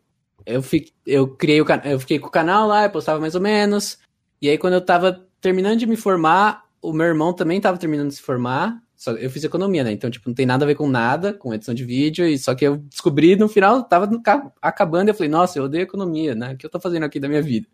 eu, 0.47 0.63
fi, 0.63 0.93
eu 1.07 1.37
criei 1.37 1.61
o 1.61 1.67
eu 1.85 2.01
fiquei 2.01 2.19
com 2.19 2.29
o 2.29 2.31
canal 2.31 2.67
lá, 2.67 2.85
eu 2.85 2.91
postava 2.91 3.21
mais 3.21 3.35
ou 3.35 3.41
menos, 3.41 3.99
e 4.41 4.49
aí, 4.49 4.57
quando 4.57 4.75
eu 4.75 4.81
tava 4.81 5.27
terminando 5.41 5.79
de 5.79 5.87
me 5.87 5.97
formar, 5.97 6.65
o 6.81 6.93
meu 6.93 7.07
irmão 7.07 7.33
também 7.33 7.61
tava 7.61 7.77
terminando 7.79 8.09
de 8.09 8.15
se 8.15 8.23
formar. 8.23 8.83
Só 8.97 9.13
eu 9.13 9.31
fiz 9.31 9.45
economia, 9.45 9.85
né? 9.85 9.93
Então, 9.93 10.11
tipo, 10.11 10.29
não 10.29 10.35
tem 10.35 10.47
nada 10.47 10.65
a 10.65 10.69
ver 10.69 10.75
com 10.75 10.89
nada, 10.89 11.33
com 11.33 11.53
edição 11.55 11.75
de 11.75 11.85
vídeo. 11.85 12.27
E 12.27 12.39
só 12.39 12.55
que 12.55 12.65
eu 12.67 12.77
descobri 12.79 13.37
no 13.37 13.49
final, 13.49 13.83
tava 13.85 14.07
no 14.07 14.23
ca- 14.23 14.51
acabando, 14.61 15.09
e 15.09 15.11
eu 15.11 15.15
falei, 15.15 15.29
nossa, 15.31 15.59
eu 15.59 15.65
odeio 15.65 15.83
economia, 15.83 16.35
né? 16.35 16.53
O 16.55 16.57
que 16.57 16.65
eu 16.67 16.71
tô 16.71 16.81
fazendo 16.81 17.05
aqui 17.05 17.21
da 17.21 17.29
minha 17.29 17.43
vida? 17.43 17.67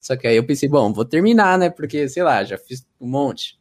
Só 0.00 0.16
que 0.16 0.26
aí 0.26 0.36
eu 0.36 0.46
pensei, 0.46 0.68
bom, 0.68 0.92
vou 0.92 1.04
terminar, 1.04 1.58
né? 1.58 1.70
Porque, 1.70 2.08
sei 2.08 2.22
lá, 2.22 2.44
já 2.44 2.58
fiz 2.58 2.86
um 3.00 3.08
monte. 3.08 3.58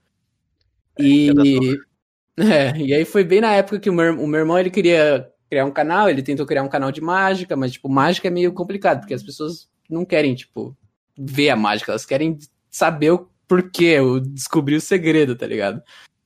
E. 1.00 1.30
É, 2.36 2.76
e 2.76 2.92
aí 2.92 3.06
foi 3.06 3.24
bem 3.24 3.40
na 3.42 3.54
época 3.54 3.80
que 3.80 3.92
o 3.92 3.94
meu, 3.94 4.20
o 4.20 4.26
meu 4.26 4.40
irmão 4.40 4.58
ele 4.58 4.72
queria 4.72 5.32
criar 5.54 5.66
um 5.66 5.72
canal, 5.72 6.10
ele 6.10 6.24
tentou 6.24 6.48
criar 6.48 6.64
um 6.64 6.68
canal 6.68 6.92
de 6.92 7.00
mágica, 7.00 7.56
mas, 7.56 7.74
tipo, 7.74 7.88
mágica 7.88 8.28
é 8.28 8.32
meio 8.32 8.52
complicado, 8.52 9.02
porque 9.02 9.14
as 9.14 9.22
pessoas 9.22 9.70
não 9.88 10.04
querem, 10.04 10.34
tipo, 10.34 10.76
ver 11.16 11.52
a 11.52 11.56
mágica, 11.56 11.92
elas 11.92 12.06
querem 12.06 12.40
saber 12.72 13.12
o 13.12 13.30
porquê, 13.48 13.98
eu 14.00 14.20
descobri 14.20 14.76
o 14.76 14.82
segredo, 14.82 15.36
tá 15.36 15.46
ligado? 15.46 15.80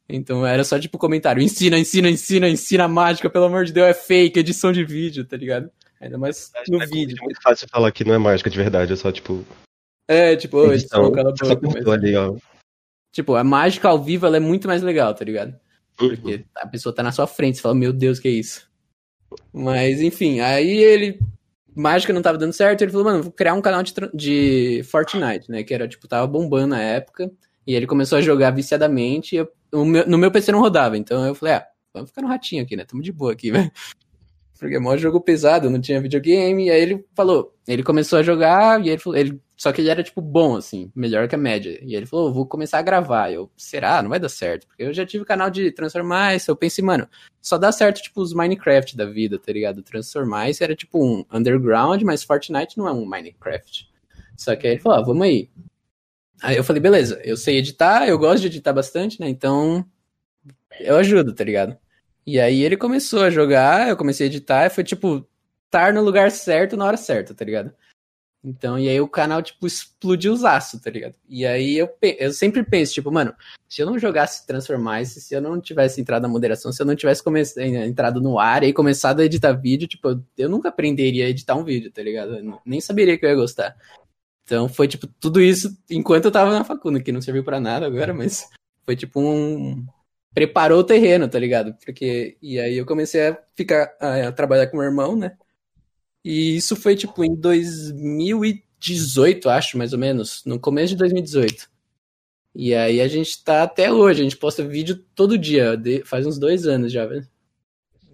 Então 0.08 0.46
era 0.46 0.64
só 0.64 0.80
tipo 0.80 0.98
comentário, 0.98 1.44
ensina, 1.44 1.78
ensina, 1.78 2.10
ensina, 2.10 2.48
ensina 2.48 2.86
a 2.86 2.88
mágica, 2.88 3.30
pelo 3.30 3.46
amor 3.46 3.66
de 3.66 3.74
Deus, 3.74 3.88
é 3.88 3.94
fake, 3.94 4.40
edição 4.40 4.72
de 4.72 4.86
vídeo, 4.86 5.26
tá 5.26 5.36
ligado? 5.36 5.70
Ainda 6.00 6.18
mais 6.18 6.50
no 6.70 6.82
é, 6.82 6.86
vídeo. 6.86 7.18
É 7.20 7.24
muito 7.26 7.42
fácil 7.42 7.68
falar 7.70 7.92
que 7.92 8.06
não 8.06 8.14
é 8.14 8.18
mágica 8.18 8.50
de 8.50 8.58
verdade, 8.58 8.94
é 8.94 8.96
só, 8.96 9.12
tipo, 9.12 9.44
É, 10.08 10.38
tipo, 10.38 10.72
edição, 10.72 11.12
cala 11.12 11.34
a 11.38 11.56
boca. 11.56 11.92
ali, 11.92 12.16
ó. 12.16 12.34
Tipo, 13.12 13.36
a 13.36 13.44
mágica 13.44 13.90
ao 13.90 14.02
vivo 14.02 14.26
ela 14.26 14.38
é 14.38 14.40
muito 14.40 14.68
mais 14.68 14.82
legal, 14.82 15.14
tá 15.14 15.26
ligado? 15.26 15.54
Uhum. 16.00 16.10
Porque 16.10 16.46
a 16.56 16.68
pessoa 16.68 16.96
tá 16.96 17.04
na 17.04 17.12
sua 17.12 17.28
frente, 17.28 17.58
você 17.58 17.64
fala, 17.64 17.76
meu 17.76 17.92
Deus, 17.92 18.20
que 18.20 18.30
é 18.30 18.32
isso? 18.32 18.67
Mas, 19.54 20.02
enfim, 20.02 20.40
aí 20.40 20.78
ele. 20.78 21.20
Mágica 21.76 22.12
não 22.12 22.24
tava 22.24 22.40
dando 22.40 22.54
certo, 22.54 22.82
ele 22.82 22.92
falou, 22.92 23.06
mano, 23.06 23.24
vou 23.24 23.32
criar 23.32 23.54
um 23.54 23.62
canal 23.62 23.84
de, 23.84 23.94
de 24.14 24.82
Fortnite, 24.86 25.50
né? 25.52 25.64
Que 25.64 25.74
era, 25.76 25.88
tipo, 25.88 26.08
tava 26.08 26.26
bombando 26.26 26.68
na 26.70 26.82
época. 26.82 27.32
E 27.68 27.76
ele 27.76 27.86
começou 27.86 28.18
a 28.18 28.22
jogar 28.22 28.50
viciadamente. 28.52 29.36
Eu- 29.36 29.86
meu- 29.86 30.08
no 30.08 30.18
meu 30.18 30.32
PC 30.32 30.52
não 30.52 30.60
rodava, 30.60 30.98
então 30.98 31.24
eu 31.26 31.36
falei, 31.36 31.56
ah, 31.56 31.68
vamos 31.94 32.10
ficar 32.10 32.22
no 32.24 32.28
ratinho 32.30 32.64
aqui, 32.64 32.76
né? 32.76 32.84
Tamo 32.84 33.04
de 33.04 33.12
boa 33.12 33.34
aqui, 33.34 33.52
velho. 33.70 33.72
Porque 34.60 34.76
é 34.76 34.80
maior 34.80 34.98
jogo 34.98 35.22
pesado, 35.22 35.70
não 35.70 35.80
tinha 35.80 36.02
videogame. 36.02 36.66
E 36.66 36.72
aí 36.72 36.82
ele 36.82 37.06
falou, 37.16 37.54
ele 37.68 37.84
começou 37.84 38.18
a 38.18 38.24
jogar, 38.24 38.84
e 38.84 38.90
ele 38.90 39.02
ele, 39.14 39.42
só 39.58 39.72
que 39.72 39.82
ele 39.82 39.90
era, 39.90 40.04
tipo, 40.04 40.22
bom, 40.22 40.56
assim, 40.56 40.92
melhor 40.96 41.28
que 41.28 41.34
a 41.34 41.38
média. 41.38 41.80
E 41.82 41.96
ele 41.96 42.06
falou, 42.06 42.32
vou 42.32 42.46
começar 42.46 42.78
a 42.78 42.84
gravar. 42.84 43.32
Eu, 43.32 43.52
será? 43.58 44.04
Não 44.04 44.10
vai 44.10 44.20
dar 44.20 44.30
certo. 44.30 44.68
Porque 44.68 44.84
eu 44.84 44.94
já 44.94 45.04
tive 45.04 45.26
canal 45.26 45.50
de 45.50 45.72
Transformice, 45.72 46.48
eu 46.48 46.56
pensei, 46.56 46.84
mano, 46.84 47.10
só 47.42 47.58
dá 47.58 47.72
certo, 47.72 48.00
tipo, 48.00 48.22
os 48.22 48.34
Minecraft 48.34 48.96
da 48.96 49.06
vida, 49.06 49.40
tá 49.40 49.52
ligado? 49.52 49.82
Transformice 49.82 50.64
era, 50.64 50.76
tipo, 50.76 51.04
um 51.04 51.26
underground, 51.34 52.04
mas 52.04 52.24
Fortnite 52.24 52.78
não 52.78 52.88
é 52.88 52.92
um 52.92 53.04
Minecraft. 53.04 53.90
Só 54.38 54.56
que 54.56 54.68
aí 54.68 54.74
ele 54.74 54.82
falou, 54.82 55.00
ah, 55.00 55.02
vamos 55.02 55.24
aí. 55.24 55.50
Aí 56.44 56.56
eu 56.56 56.64
falei, 56.64 56.80
beleza, 56.80 57.20
eu 57.24 57.36
sei 57.36 57.58
editar, 57.58 58.08
eu 58.08 58.20
gosto 58.20 58.42
de 58.42 58.48
editar 58.48 58.74
bastante, 58.74 59.20
né? 59.20 59.28
Então, 59.28 59.84
eu 60.80 60.98
ajudo, 60.98 61.34
tá 61.34 61.44
ligado? 61.44 61.76
E 62.28 62.40
aí 62.40 62.62
ele 62.62 62.78
começou 62.78 63.24
a 63.24 63.32
jogar, 63.32 63.90
eu 63.90 63.98
comecei 63.98 64.28
a 64.28 64.30
editar, 64.30 64.68
e 64.68 64.70
foi 64.70 64.84
tipo, 64.84 65.28
estar 65.66 65.92
no 65.94 66.04
lugar 66.04 66.30
certo 66.30 66.78
na 66.78 66.86
hora 66.86 66.98
certa, 66.98 67.34
tá 67.34 67.44
ligado? 67.44 67.74
Então, 68.44 68.80
e 68.80 68.88
aí 68.88 69.02
o 69.02 69.08
canal, 69.08 69.42
tipo, 69.42 69.68
explodiu 69.68 70.32
os 70.32 70.46
aços, 70.46 70.80
tá 70.80 70.90
ligado? 70.90 71.16
E 71.28 71.46
aí 71.46 71.78
eu, 71.78 71.90
eu 72.02 72.32
sempre 72.32 72.64
penso, 72.64 72.94
tipo, 72.94 73.12
mano, 73.12 73.34
se 73.68 73.82
eu 73.82 73.86
não 73.86 74.00
jogasse 74.00 74.46
Transformice, 74.48 75.20
se 75.20 75.34
eu 75.34 75.42
não 75.42 75.60
tivesse 75.60 76.00
entrado 76.00 76.22
na 76.22 76.30
moderação, 76.30 76.72
se 76.72 76.82
eu 76.82 76.86
não 76.86 76.96
tivesse 76.96 77.22
come- 77.24 77.44
entrado 77.58 78.22
no 78.22 78.40
ar 78.40 78.64
e 78.64 78.72
começado 78.72 79.20
a 79.20 79.26
editar 79.26 79.52
vídeo, 79.54 79.88
tipo, 79.88 80.24
eu- 80.38 80.50
nunca 80.50 80.70
aprenderia 80.70 81.26
a 81.26 81.30
editar 81.30 81.56
um 81.56 81.64
vídeo, 81.64 81.92
tá 81.92 82.02
ligado? 82.02 82.36
Eu 82.38 82.62
nem 82.66 82.80
saberia 82.80 83.18
que 83.18 83.26
eu 83.26 83.30
ia 83.30 83.36
gostar. 83.36 83.76
Então 84.46 84.70
foi, 84.70 84.88
tipo, 84.88 85.08
tudo 85.20 85.42
isso 85.42 85.78
enquanto 85.90 86.26
eu 86.26 86.32
tava 86.32 86.52
na 86.52 86.64
faculdade, 86.64 87.04
que 87.04 87.12
não 87.12 87.22
serviu 87.22 87.44
pra 87.44 87.60
nada 87.60 87.86
agora, 87.86 88.14
mas 88.14 88.48
foi 88.86 88.96
tipo 88.96 89.20
um. 89.20 89.86
Preparou 90.34 90.80
o 90.80 90.84
terreno, 90.84 91.28
tá 91.28 91.38
ligado? 91.38 91.74
Porque. 91.84 92.38
E 92.42 92.58
aí 92.60 92.78
eu 92.78 92.86
comecei 92.86 93.28
a 93.28 93.38
ficar. 93.56 93.94
a, 94.00 94.32
trabalhar 94.32 94.68
com 94.68 94.78
meu 94.78 94.86
irmão, 94.86 95.18
né? 95.18 95.36
E 96.24 96.58
isso 96.58 96.76
foi, 96.76 96.96
tipo, 96.96 97.24
em 97.24 97.36
2018, 97.36 99.50
acho, 99.50 99.78
mais 99.78 99.94
ou 99.94 100.00
menos. 100.00 100.44
No 100.46 100.60
começo 100.60 100.90
de 100.90 100.98
2018. 100.98 101.70
E 102.56 102.74
aí 102.74 103.00
a 103.02 103.08
gente 103.08 103.44
tá 103.44 103.64
até 103.64 103.92
hoje, 103.92 104.22
a 104.22 104.24
gente 104.24 104.38
posta 104.38 104.64
vídeo 104.68 104.96
todo 105.16 105.38
dia, 105.38 105.78
de- 105.78 106.04
faz 106.04 106.26
uns 106.26 106.40
dois 106.40 106.66
anos 106.66 106.92
já, 106.92 107.06
velho. 107.06 107.28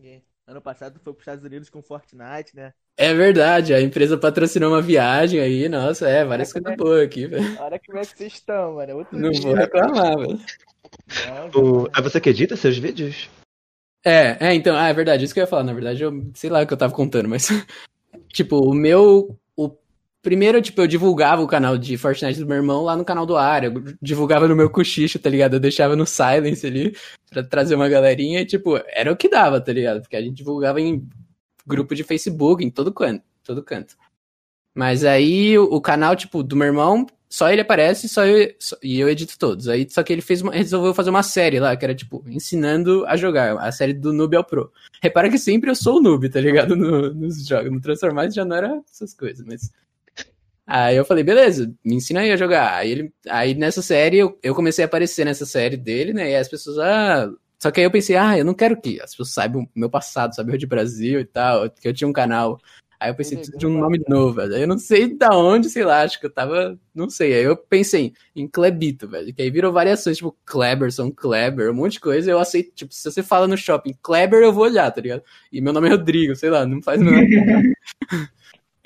É. 0.04 0.20
Ano 0.46 0.62
passado 0.62 1.00
foi 1.02 1.14
pros 1.14 1.22
Estados 1.24 1.46
Unidos 1.46 1.70
com 1.70 1.82
Fortnite, 1.82 2.54
né? 2.56 2.74
É 2.98 3.14
verdade, 3.14 3.74
a 3.74 3.82
empresa 3.82 4.18
patrocinou 4.18 4.72
uma 4.72 4.82
viagem 4.82 5.40
aí, 5.40 5.68
nossa, 5.70 6.08
é, 6.08 6.24
várias 6.26 6.52
coisas 6.54 6.76
boas 6.76 7.04
aqui, 7.06 7.26
velho. 7.26 7.58
Olha 7.60 7.80
como 7.84 7.98
é 7.98 8.02
que 8.02 8.18
vocês 8.18 8.34
estão, 8.34 8.76
mano. 8.76 8.98
Outro 8.98 9.18
Não 9.18 9.32
dia. 9.32 9.42
vou 9.42 9.54
reclamar, 9.56 10.18
velho. 10.20 10.40
Não, 11.56 11.84
O... 11.86 11.90
É 11.98 12.02
você 12.02 12.20
que 12.22 12.30
edita 12.30 12.56
seus 12.58 12.78
vídeos? 12.78 13.30
É, 14.06 14.50
é, 14.50 14.54
então, 14.54 14.76
ah, 14.76 14.90
é 14.90 14.94
verdade, 14.94 15.24
isso 15.24 15.34
que 15.34 15.40
eu 15.40 15.44
ia 15.44 15.48
falar, 15.48 15.64
na 15.64 15.74
verdade, 15.74 16.04
eu 16.04 16.30
sei 16.36 16.50
lá 16.50 16.62
o 16.62 16.68
que 16.68 16.74
eu 16.74 16.78
tava 16.78 16.94
contando, 16.94 17.30
mas 17.30 17.48
tipo, 18.30 18.58
o 18.58 18.74
meu 18.74 19.38
o 19.56 19.70
Primeiro, 20.22 20.62
tipo, 20.62 20.80
eu 20.80 20.88
divulgava 20.88 21.42
o 21.42 21.48
canal 21.48 21.78
de 21.78 21.98
Fortnite 21.98 22.40
do 22.40 22.46
meu 22.46 22.56
irmão 22.56 22.82
lá 22.84 22.96
no 22.96 23.04
canal 23.04 23.26
do 23.26 23.36
Área. 23.36 23.70
Divulgava 24.02 24.48
no 24.48 24.56
meu 24.56 24.70
cochicho, 24.70 25.20
tá 25.20 25.30
ligado? 25.30 25.56
Eu 25.56 25.60
deixava 25.60 25.98
no 25.98 26.06
silence 26.06 26.66
ali 26.66 26.96
pra 27.30 27.44
trazer 27.44 27.76
uma 27.76 27.90
galerinha 27.90 28.40
e, 28.40 28.46
tipo, 28.46 28.80
era 28.88 29.12
o 29.12 29.18
que 29.18 29.28
dava, 29.28 29.60
tá 29.60 29.74
ligado? 29.74 30.02
Porque 30.02 30.16
a 30.16 30.22
gente 30.22 30.38
divulgava 30.38 30.80
em 30.80 31.06
grupo 31.68 31.94
de 31.94 32.06
Facebook, 32.06 32.64
em 32.64 32.70
todo 32.70 32.94
canto, 32.94 33.26
todo 33.44 33.62
canto. 33.62 33.98
Mas 34.74 35.04
aí 35.04 35.58
o 35.58 35.82
canal, 35.82 36.16
tipo, 36.16 36.42
do 36.42 36.56
meu 36.56 36.68
irmão, 36.68 37.06
só 37.36 37.50
ele 37.52 37.62
aparece 37.62 38.08
só 38.08 38.24
eu, 38.28 38.54
só- 38.60 38.78
e 38.84 39.00
eu 39.00 39.10
edito 39.10 39.40
todos. 39.40 39.68
Aí 39.68 39.88
só 39.90 40.04
que 40.04 40.14
ele 40.14 40.22
fez 40.22 40.44
uma- 40.44 40.52
resolveu 40.52 40.94
fazer 40.94 41.10
uma 41.10 41.24
série 41.24 41.60
lá, 41.60 41.76
que 41.76 41.84
era, 41.84 41.96
tipo, 41.96 42.24
ensinando 42.28 43.04
a 43.08 43.18
jogar, 43.18 43.58
a 43.58 43.72
série 43.72 43.92
do 43.94 44.14
noob 44.14 44.36
ao 44.36 44.44
pro. 44.44 44.72
Repara 45.02 45.32
que 45.32 45.40
sempre 45.40 45.72
eu 45.72 45.76
sou 45.76 45.98
o 45.98 46.02
noob, 46.02 46.30
tá 46.30 46.40
ligado? 46.40 46.76
No- 46.76 47.12
nos 47.12 47.44
jogos. 47.48 47.72
No 47.72 47.82
Transformers 47.82 48.36
já 48.36 48.46
não 48.46 48.56
era 48.56 48.80
essas 48.88 49.16
coisas, 49.16 49.44
mas. 49.48 49.72
Aí 50.68 50.96
eu 50.96 51.04
falei, 51.04 51.24
beleza, 51.24 51.74
me 51.84 51.96
ensina 51.96 52.20
aí 52.22 52.32
a 52.32 52.38
jogar. 52.38 52.76
Aí, 52.76 52.92
ele, 52.92 53.14
aí 53.28 53.56
nessa 53.56 53.82
série, 53.82 54.18
eu, 54.20 54.38
eu 54.44 54.54
comecei 54.54 54.84
a 54.84 54.88
aparecer 54.88 55.26
nessa 55.26 55.46
série 55.46 55.76
dele, 55.76 56.14
né? 56.14 56.30
E 56.32 56.36
as 56.36 56.48
pessoas, 56.48 56.78
ah. 56.78 57.30
Só 57.60 57.72
que 57.72 57.80
aí 57.80 57.86
eu 57.86 57.92
pensei, 57.92 58.16
ah, 58.16 58.38
eu 58.38 58.46
não 58.46 58.54
quero 58.54 58.80
que 58.80 59.02
as 59.02 59.12
pessoas 59.12 59.32
saibam 59.34 59.64
o 59.64 59.80
meu 59.80 59.90
passado, 59.90 60.36
saibam 60.36 60.56
de 60.58 60.68
Brasil 60.68 61.20
e 61.20 61.26
tal, 61.26 61.68
que 61.70 61.88
eu 61.88 61.94
tinha 61.94 62.08
um 62.08 62.14
canal. 62.14 62.60
Aí 63.04 63.10
eu 63.10 63.16
pensei, 63.16 63.36
preciso 63.36 63.58
de 63.58 63.68
um 63.68 63.78
nome 63.78 64.02
novo, 64.08 64.36
velho. 64.36 64.56
Aí 64.56 64.62
eu 64.62 64.68
não 64.68 64.78
sei 64.78 65.14
da 65.14 65.36
onde, 65.36 65.70
sei 65.70 65.84
lá, 65.84 66.04
acho 66.04 66.18
que 66.18 66.26
eu 66.26 66.30
tava. 66.30 66.80
Não 66.96 67.10
sei. 67.10 67.34
Aí 67.34 67.44
eu 67.44 67.58
pensei 67.58 68.14
em 68.34 68.48
Klebito, 68.48 69.10
velho. 69.10 69.34
Que 69.34 69.42
aí 69.42 69.52
virou 69.52 69.74
variações, 69.74 70.16
tipo 70.16 70.34
Kleberson, 70.46 71.12
Kleber, 71.12 71.70
um 71.70 71.74
monte 71.74 71.94
de 71.94 72.00
coisa. 72.00 72.32
Eu 72.32 72.40
aceito, 72.40 72.72
tipo, 72.74 72.94
se 72.94 73.12
você 73.12 73.22
fala 73.22 73.46
no 73.46 73.58
shopping 73.58 73.94
Kleber, 74.02 74.42
eu 74.42 74.54
vou 74.54 74.64
olhar, 74.64 74.90
tá 74.90 75.02
ligado? 75.02 75.22
E 75.52 75.60
meu 75.60 75.74
nome 75.74 75.90
é 75.90 75.92
Rodrigo, 75.92 76.34
sei 76.34 76.50
lá, 76.50 76.66
não 76.66 76.82
faz 76.82 77.02
nada. 77.02 77.18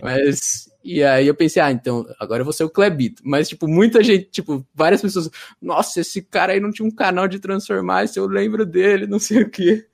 Mas. 0.02 0.68
E 0.84 1.04
aí 1.04 1.28
eu 1.28 1.36
pensei, 1.36 1.62
ah, 1.62 1.72
então, 1.72 2.04
agora 2.20 2.42
eu 2.42 2.46
vou 2.46 2.54
ser 2.54 2.64
o 2.64 2.72
Klebito. 2.72 3.22
Mas, 3.24 3.48
tipo, 3.48 3.68
muita 3.68 4.04
gente, 4.04 4.32
tipo, 4.32 4.66
várias 4.74 5.00
pessoas, 5.00 5.30
nossa, 5.62 6.02
esse 6.02 6.24
cara 6.24 6.54
aí 6.54 6.60
não 6.60 6.72
tinha 6.72 6.88
um 6.88 6.92
canal 6.92 7.28
de 7.28 7.40
transformar, 7.40 8.08
se 8.08 8.18
eu 8.18 8.26
lembro 8.26 8.66
dele, 8.66 9.06
não 9.06 9.20
sei 9.20 9.44
o 9.44 9.50
quê. 9.50 9.86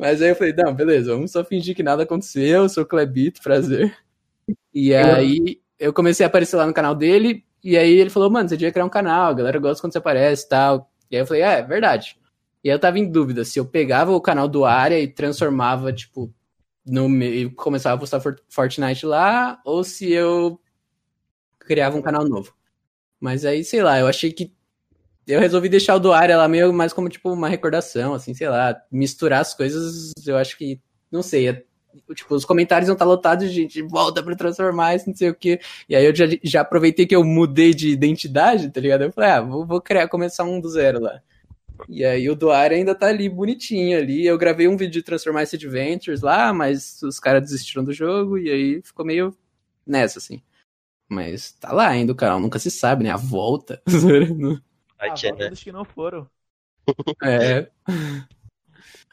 Mas 0.00 0.22
aí 0.22 0.30
eu 0.30 0.36
falei, 0.36 0.54
não, 0.54 0.74
beleza, 0.74 1.12
vamos 1.12 1.30
só 1.30 1.44
fingir 1.44 1.76
que 1.76 1.82
nada 1.82 2.04
aconteceu, 2.04 2.62
eu 2.62 2.68
sou 2.70 2.84
o 2.84 2.86
Klebito, 2.86 3.42
prazer. 3.42 3.94
E 4.72 4.94
aí 4.94 5.60
eu 5.78 5.92
comecei 5.92 6.24
a 6.24 6.28
aparecer 6.28 6.56
lá 6.56 6.66
no 6.66 6.72
canal 6.74 6.94
dele, 6.94 7.44
e 7.62 7.76
aí 7.76 7.92
ele 7.92 8.08
falou, 8.10 8.30
mano, 8.30 8.48
você 8.48 8.56
devia 8.56 8.72
criar 8.72 8.86
um 8.86 8.90
canal, 8.90 9.30
a 9.30 9.34
galera 9.34 9.58
gosta 9.58 9.82
quando 9.82 9.92
você 9.92 9.98
aparece 9.98 10.46
e 10.46 10.48
tal. 10.48 10.90
E 11.10 11.16
aí 11.16 11.22
eu 11.22 11.26
falei, 11.26 11.42
é, 11.42 11.58
é 11.58 11.62
verdade. 11.62 12.18
E 12.64 12.70
aí 12.70 12.74
eu 12.74 12.78
tava 12.80 12.98
em 12.98 13.10
dúvida 13.10 13.44
se 13.44 13.58
eu 13.60 13.66
pegava 13.66 14.12
o 14.12 14.20
canal 14.22 14.48
do 14.48 14.64
área 14.64 14.98
e 14.98 15.06
transformava, 15.06 15.92
tipo, 15.92 16.32
no 16.86 17.08
meio, 17.08 17.54
começava 17.54 17.96
a 17.96 17.98
postar 17.98 18.20
For- 18.20 18.40
Fortnite 18.48 19.04
lá, 19.04 19.60
ou 19.66 19.84
se 19.84 20.10
eu 20.12 20.58
criava 21.58 21.96
um 21.96 22.02
canal 22.02 22.26
novo. 22.26 22.54
Mas 23.20 23.44
aí, 23.44 23.64
sei 23.64 23.82
lá, 23.82 23.98
eu 24.00 24.06
achei 24.06 24.32
que 24.32 24.52
eu 25.30 25.40
resolvi 25.40 25.68
deixar 25.68 25.94
o 25.94 25.98
do 26.00 26.08
lá 26.08 26.48
meio 26.48 26.72
mais 26.72 26.92
como 26.92 27.08
tipo 27.08 27.30
uma 27.32 27.48
recordação, 27.48 28.14
assim, 28.14 28.34
sei 28.34 28.48
lá, 28.48 28.80
misturar 28.90 29.40
as 29.40 29.54
coisas, 29.54 30.12
eu 30.26 30.36
acho 30.36 30.56
que, 30.56 30.80
não 31.10 31.22
sei, 31.22 31.48
é- 31.48 31.64
tipo, 32.14 32.34
os 32.34 32.44
comentários 32.44 32.86
vão 32.88 32.94
estar 32.94 33.04
lotados 33.04 33.48
de 33.48 33.54
gente, 33.54 33.82
volta 33.82 34.22
pra 34.22 34.36
transformar 34.36 34.94
isso, 34.94 35.08
não 35.08 35.16
sei 35.16 35.30
o 35.30 35.34
quê. 35.34 35.60
E 35.88 35.96
aí 35.96 36.04
eu 36.04 36.14
já, 36.14 36.24
já 36.42 36.60
aproveitei 36.60 37.06
que 37.06 37.14
eu 37.16 37.24
mudei 37.24 37.74
de 37.74 37.88
identidade, 37.90 38.70
tá 38.70 38.80
ligado? 38.80 39.02
Eu 39.02 39.12
falei, 39.12 39.30
ah, 39.30 39.40
vou, 39.40 39.66
vou 39.66 39.80
criar, 39.80 40.08
começar 40.08 40.44
um 40.44 40.60
do 40.60 40.68
zero 40.68 41.00
lá. 41.00 41.20
E 41.88 42.04
aí 42.04 42.28
o 42.28 42.34
do 42.34 42.50
ainda 42.50 42.94
tá 42.94 43.06
ali 43.06 43.28
bonitinho 43.28 43.98
ali. 43.98 44.26
Eu 44.26 44.38
gravei 44.38 44.68
um 44.68 44.76
vídeo 44.76 44.92
de 44.92 45.02
Transformar 45.02 45.44
Ice 45.44 45.56
Adventures 45.56 46.20
lá, 46.20 46.52
mas 46.52 47.02
os 47.02 47.18
caras 47.18 47.42
desistiram 47.42 47.82
do 47.82 47.92
jogo 47.92 48.38
e 48.38 48.50
aí 48.50 48.82
ficou 48.82 49.04
meio 49.04 49.34
nessa, 49.86 50.18
assim. 50.18 50.42
Mas 51.08 51.52
tá 51.52 51.72
lá 51.72 51.88
ainda 51.88 52.12
o 52.12 52.16
canal, 52.16 52.38
nunca 52.38 52.58
se 52.58 52.70
sabe, 52.70 53.02
né? 53.04 53.10
A 53.10 53.16
volta. 53.16 53.82
Ai, 55.00 55.10
a 55.10 55.14
que 55.14 55.26
é, 55.26 55.30
volta 55.30 55.44
né? 55.44 55.50
dos 55.50 55.62
que 55.62 55.72
não 55.72 55.84
foram. 55.84 56.28
É. 57.22 57.68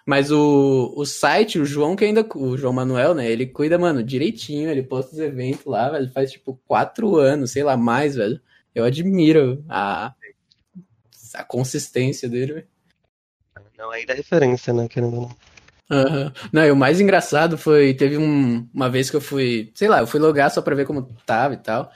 Mas 0.06 0.32
o, 0.32 0.94
o 0.96 1.06
site, 1.06 1.60
o 1.60 1.66
João 1.66 1.96
que 1.96 2.06
ainda. 2.06 2.26
O 2.36 2.58
João 2.58 2.74
Manuel, 2.74 3.14
né? 3.14 3.30
Ele 3.30 3.46
cuida, 3.46 3.78
mano, 3.78 4.04
direitinho. 4.04 4.70
Ele 4.70 4.84
posta 4.84 5.12
os 5.14 5.20
eventos 5.20 5.66
lá, 5.66 5.90
velho. 5.90 6.10
Faz 6.12 6.32
tipo 6.32 6.60
quatro 6.66 7.18
anos, 7.18 7.52
sei 7.52 7.64
lá, 7.64 7.76
mais, 7.76 8.16
velho. 8.16 8.40
Eu 8.74 8.86
admiro 8.86 9.64
a, 9.68 10.14
a 11.34 11.44
consistência 11.44 12.30
dele, 12.30 12.54
velho. 12.54 12.68
Não, 13.78 13.92
aí 13.92 14.06
dá 14.06 14.14
referência, 14.14 14.74
né? 14.74 14.88
Querendo 14.88 15.16
não. 15.22 15.36
Aham. 15.90 16.34
Não, 16.52 16.66
e 16.66 16.72
o 16.72 16.76
mais 16.76 17.00
engraçado 17.00 17.58
foi, 17.58 17.94
teve 17.94 18.18
um- 18.18 18.68
uma 18.74 18.90
vez 18.90 19.10
que 19.10 19.16
eu 19.16 19.22
fui, 19.22 19.72
sei 19.74 19.88
lá, 19.88 20.00
eu 20.00 20.08
fui 20.08 20.20
logar 20.20 20.52
só 20.52 20.62
pra 20.62 20.76
ver 20.76 20.86
como 20.86 21.04
tava 21.26 21.54
e 21.54 21.58
tal. 21.58 21.92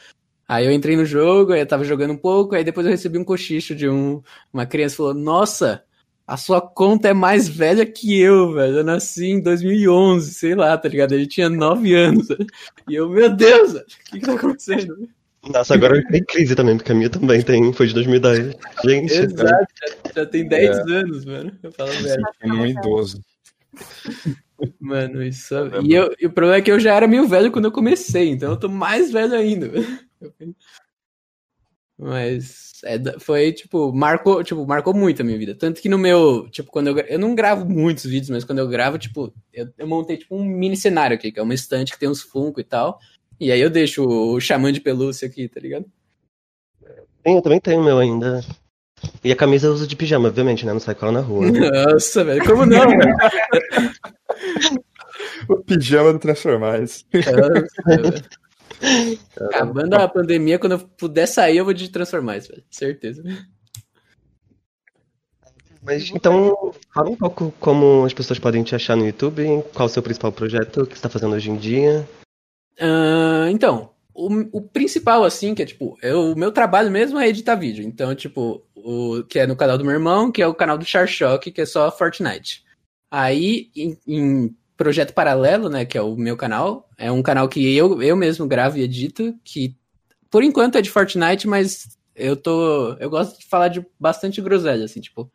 Aí 0.52 0.66
eu 0.66 0.72
entrei 0.74 0.98
no 0.98 1.06
jogo, 1.06 1.54
aí 1.54 1.62
eu 1.62 1.66
tava 1.66 1.86
jogando 1.86 2.12
um 2.12 2.18
pouco, 2.18 2.56
aí 2.56 2.62
depois 2.62 2.86
eu 2.86 2.92
recebi 2.92 3.18
um 3.18 3.24
cochicho 3.24 3.74
de 3.74 3.88
um, 3.88 4.22
uma 4.52 4.66
criança 4.66 4.98
falou: 4.98 5.14
"Nossa, 5.14 5.82
a 6.28 6.36
sua 6.36 6.60
conta 6.60 7.08
é 7.08 7.14
mais 7.14 7.48
velha 7.48 7.86
que 7.86 8.20
eu, 8.20 8.52
velho. 8.52 8.80
Eu 8.80 8.84
nasci 8.84 9.28
em 9.28 9.42
2011, 9.42 10.34
sei 10.34 10.54
lá, 10.54 10.78
tá 10.78 10.90
ligado? 10.90 11.14
Ele 11.14 11.26
tinha 11.26 11.50
9 11.50 11.96
anos. 11.96 12.28
E 12.90 12.96
eu, 12.96 13.10
meu 13.10 13.34
Deus, 13.34 13.72
velho, 13.72 13.86
o 13.86 14.12
que 14.12 14.20
que 14.20 14.26
tá 14.26 14.34
acontecendo? 14.34 15.08
Nossa, 15.48 15.74
agora 15.74 15.96
eu 15.96 16.02
entrei 16.02 16.20
em 16.20 16.26
crise 16.26 16.54
também, 16.54 16.76
porque 16.76 16.92
a 16.92 16.96
minha 16.96 17.10
também 17.10 17.42
tem, 17.42 17.72
foi 17.72 17.88
de 17.88 17.94
2010. 17.94 18.54
Gente, 18.84 19.14
Exato, 19.14 19.68
já, 20.06 20.12
já 20.14 20.26
tem 20.26 20.46
10 20.50 20.78
anos, 20.80 21.24
mano. 21.24 21.52
Eu 21.64 21.72
falo, 21.72 21.92
velho. 21.92 22.24
É 22.42 22.52
um 22.52 22.66
idoso. 22.66 23.22
Mano, 24.82 25.24
isso. 25.24 25.56
E, 25.82 25.94
eu, 25.94 26.14
e 26.20 26.28
o 26.28 26.32
problema 26.32 26.58
é 26.58 26.62
que 26.62 26.72
eu 26.72 26.80
já 26.80 26.94
era 26.94 27.08
meio 27.08 27.26
velho 27.26 27.50
quando 27.54 27.66
eu 27.66 27.72
comecei, 27.72 28.30
então 28.30 28.52
eu 28.52 28.58
tô 28.58 28.68
mais 28.68 29.14
velho 29.14 29.34
ainda. 29.34 29.72
Mas 31.98 32.82
é, 32.84 32.98
foi, 33.20 33.52
tipo, 33.54 33.94
marcou, 33.94 34.44
tipo, 34.44 34.66
marcou 34.66 34.92
muito 34.92 35.22
a 35.22 35.26
minha 35.26 35.38
vida. 35.38 35.54
Tanto 35.54 35.80
que 35.80 35.88
no 35.88 36.00
meu, 36.00 36.50
tipo, 36.50 36.72
quando 36.72 36.88
eu, 36.88 36.98
eu 36.98 37.20
não 37.20 37.36
gravo 37.36 37.64
muitos 37.64 38.06
vídeos, 38.06 38.32
mas 38.32 38.44
quando 38.44 38.58
eu 38.58 38.68
gravo, 38.68 38.98
tipo, 38.98 39.32
eu, 39.54 39.70
eu 39.78 39.88
montei, 39.88 40.18
tipo, 40.18 40.36
um 40.36 40.44
mini 40.44 40.76
cenário 40.76 41.16
aqui, 41.16 41.32
que 41.32 41.40
é 41.40 41.44
uma 41.44 41.54
estante 41.54 41.92
que 41.92 42.00
tem 42.00 42.10
uns 42.10 42.24
Funko 42.24 42.60
e 42.60 42.64
tal. 42.64 43.00
E 43.40 43.52
aí 43.52 43.62
eu 43.62 43.70
deixo 43.70 44.04
o, 44.04 44.40
xamã 44.40 44.72
de 44.74 44.82
pelúcia 44.82 45.28
aqui, 45.28 45.48
tá 45.48 45.60
ligado? 45.60 45.86
Sim, 47.26 47.36
eu 47.36 47.42
também 47.42 47.60
tenho 47.60 47.82
o 47.82 47.84
meu 47.84 48.00
ainda. 48.00 48.42
E 49.24 49.32
a 49.32 49.36
camisa 49.36 49.68
eu 49.68 49.74
uso 49.74 49.86
de 49.86 49.96
pijama, 49.96 50.30
obviamente, 50.30 50.66
né? 50.66 50.74
Não 50.74 50.80
sai 50.80 50.96
com 50.96 51.06
ela 51.06 51.14
na 51.14 51.22
rua. 51.22 51.46
Nossa, 51.52 52.24
velho, 52.24 52.44
como 52.46 52.66
não? 52.66 52.82
O 55.48 55.58
pijama 55.58 56.14
do 56.14 56.20
Transformers. 56.20 57.06
Nossa. 57.14 58.41
Acabando 59.54 59.96
a 59.96 60.08
pandemia, 60.08 60.60
quando 60.60 60.74
eu 60.74 60.80
puder 60.80 61.28
sair, 61.28 61.58
eu 61.58 61.66
vou 61.66 61.74
de 61.74 61.90
transformar 61.90 62.38
isso, 62.38 62.50
velho. 62.50 62.64
Certeza. 62.70 63.24
Mas 65.84 66.12
então, 66.12 66.74
fala 66.94 67.10
um 67.10 67.16
pouco 67.16 67.54
como 67.60 68.06
as 68.06 68.14
pessoas 68.14 68.38
podem 68.38 68.64
te 68.64 68.76
achar 68.76 68.96
no 68.96 69.06
YouTube, 69.06 69.64
qual 69.74 69.88
o 69.88 69.90
seu 69.90 70.04
principal 70.04 70.32
projeto, 70.32 70.82
o 70.82 70.88
que 70.88 70.96
você 70.96 71.02
tá 71.02 71.10
fazendo 71.10 71.34
hoje 71.34 71.50
em 71.50 71.58
dia. 71.58 72.08
Ah, 72.80 73.48
então, 73.50 73.90
o, 74.14 74.28
o 74.58 74.62
principal, 74.62 75.24
assim, 75.24 75.56
que 75.56 75.64
é 75.64 75.66
tipo, 75.66 75.98
eu, 76.02 76.32
o 76.32 76.36
meu 76.38 76.52
trabalho 76.52 76.92
mesmo 76.92 77.20
é 77.20 77.28
editar 77.28 77.56
vídeo. 77.56 77.84
Então, 77.84 78.14
tipo, 78.14 78.64
o 78.76 79.24
que 79.24 79.40
é 79.40 79.48
no 79.48 79.56
canal 79.56 79.78
do 79.78 79.84
meu 79.84 79.94
irmão, 79.94 80.32
que 80.32 80.42
é 80.42 80.48
o 80.48 80.54
canal 80.54 80.78
do 80.78 80.86
Char 80.86 81.08
Shock, 81.08 81.52
que 81.52 81.62
é 81.62 81.66
só 81.66 81.92
Fortnite. 81.92 82.64
Aí, 83.10 83.70
em, 83.76 83.98
em 84.08 84.56
projeto 84.82 85.14
paralelo, 85.14 85.70
né, 85.70 85.86
que 85.86 85.96
é 85.96 86.02
o 86.02 86.16
meu 86.16 86.36
canal, 86.36 86.90
é 86.98 87.12
um 87.12 87.22
canal 87.22 87.48
que 87.48 87.76
eu, 87.76 88.02
eu 88.02 88.16
mesmo 88.16 88.48
gravo 88.48 88.80
e 88.80 88.82
edito, 88.82 89.36
que 89.44 89.78
por 90.28 90.44
enquanto 90.44 90.76
é 90.78 90.82
de 90.82 90.90
Fortnite, 90.90 91.48
mas 91.48 92.00
eu 92.16 92.36
tô. 92.36 92.94
Eu 92.94 93.10
gosto 93.10 93.38
de 93.38 93.46
falar 93.46 93.68
de 93.68 93.86
bastante 94.00 94.42
groselha, 94.42 94.86
assim, 94.86 95.00
tipo. 95.00 95.32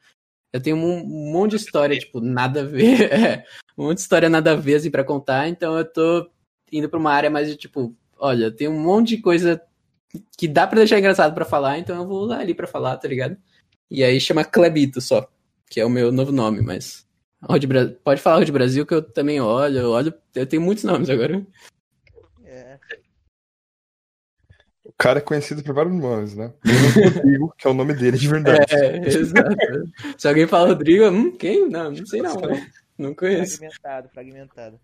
Eu 0.52 0.60
tenho 0.60 0.76
um, 0.76 0.98
um 0.98 1.32
monte 1.32 1.50
de 1.50 1.56
história, 1.58 1.96
tipo, 1.96 2.20
nada 2.20 2.62
a 2.62 2.64
ver. 2.64 3.02
é, 3.12 3.44
um 3.78 3.84
monte 3.84 3.98
de 3.98 4.02
história 4.02 4.28
nada 4.28 4.52
a 4.52 4.56
ver, 4.56 4.74
assim, 4.76 4.90
pra 4.90 5.04
contar, 5.04 5.48
então 5.48 5.78
eu 5.78 5.84
tô 5.84 6.28
indo 6.72 6.88
pra 6.88 6.98
uma 6.98 7.12
área 7.12 7.30
mais 7.30 7.48
de 7.48 7.56
tipo, 7.56 7.94
olha, 8.18 8.50
tem 8.50 8.66
um 8.66 8.80
monte 8.80 9.16
de 9.16 9.22
coisa 9.22 9.62
que 10.36 10.48
dá 10.48 10.66
pra 10.66 10.78
deixar 10.78 10.98
engraçado 10.98 11.34
pra 11.34 11.44
falar, 11.44 11.78
então 11.78 11.94
eu 11.96 12.06
vou 12.06 12.22
usar 12.22 12.40
ali 12.40 12.54
pra 12.54 12.66
falar, 12.66 12.96
tá 12.96 13.06
ligado? 13.06 13.36
E 13.88 14.02
aí 14.02 14.20
chama 14.20 14.44
Clebito 14.44 15.00
só, 15.00 15.28
que 15.70 15.78
é 15.78 15.84
o 15.84 15.90
meu 15.90 16.10
novo 16.10 16.32
nome, 16.32 16.62
mas. 16.62 17.05
Rod 17.42 17.64
Bra- 17.66 17.92
Pode 18.02 18.20
falar 18.20 18.38
Rod 18.38 18.50
Brasil 18.50 18.84
que 18.86 18.94
eu 18.94 19.02
também 19.02 19.40
olho, 19.40 19.78
eu 19.78 19.90
olho, 19.90 20.14
eu 20.34 20.46
tenho 20.46 20.62
muitos 20.62 20.84
nomes 20.84 21.08
agora. 21.10 21.44
É. 22.44 22.78
O 24.84 24.92
cara 24.96 25.18
é 25.18 25.22
conhecido 25.22 25.62
por 25.62 25.74
vários 25.74 25.94
nomes, 25.94 26.34
né? 26.34 26.52
Rodrigo, 27.14 27.54
que 27.58 27.66
é 27.66 27.70
o 27.70 27.74
nome 27.74 27.92
dele 27.94 28.16
de 28.16 28.28
verdade. 28.28 28.74
É, 28.74 29.06
exato. 29.06 29.54
Se 30.16 30.26
alguém 30.28 30.46
fala 30.46 30.68
Rodrigo, 30.68 31.04
hum, 31.10 31.30
quem? 31.36 31.68
Não, 31.68 31.90
não 31.92 32.06
sei 32.06 32.22
não. 32.22 32.34
Não 32.96 33.14
conheço. 33.14 33.58
Fragmentado, 33.58 34.08
fragmentado. 34.08 34.80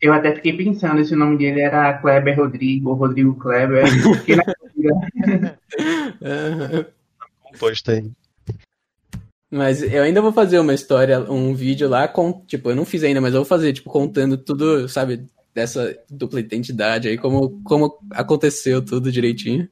Eu 0.00 0.12
até 0.12 0.34
fiquei 0.34 0.56
pensando 0.56 1.04
se 1.04 1.14
o 1.14 1.18
nome 1.18 1.36
dele 1.38 1.60
era 1.60 1.96
Kleber 1.98 2.36
Rodrigo 2.38 2.88
ou 2.90 2.96
Rodrigo 2.96 3.34
Kleber. 3.38 3.84
Fiquei 4.18 4.36
na 4.36 4.42
dúvida. 4.74 5.58
Composto 7.42 7.90
aí. 7.90 8.10
Mas 9.52 9.82
eu 9.82 10.02
ainda 10.02 10.22
vou 10.22 10.32
fazer 10.32 10.58
uma 10.58 10.72
história, 10.72 11.20
um 11.30 11.54
vídeo 11.54 11.86
lá 11.86 12.08
com, 12.08 12.32
tipo, 12.46 12.70
eu 12.70 12.74
não 12.74 12.86
fiz 12.86 13.04
ainda, 13.04 13.20
mas 13.20 13.34
eu 13.34 13.40
vou 13.40 13.44
fazer, 13.44 13.74
tipo, 13.74 13.90
contando 13.90 14.38
tudo, 14.38 14.88
sabe, 14.88 15.26
dessa 15.52 15.94
dupla 16.08 16.40
identidade 16.40 17.06
aí, 17.06 17.18
como, 17.18 17.62
como 17.62 17.98
aconteceu 18.12 18.82
tudo 18.82 19.12
direitinho. 19.12 19.68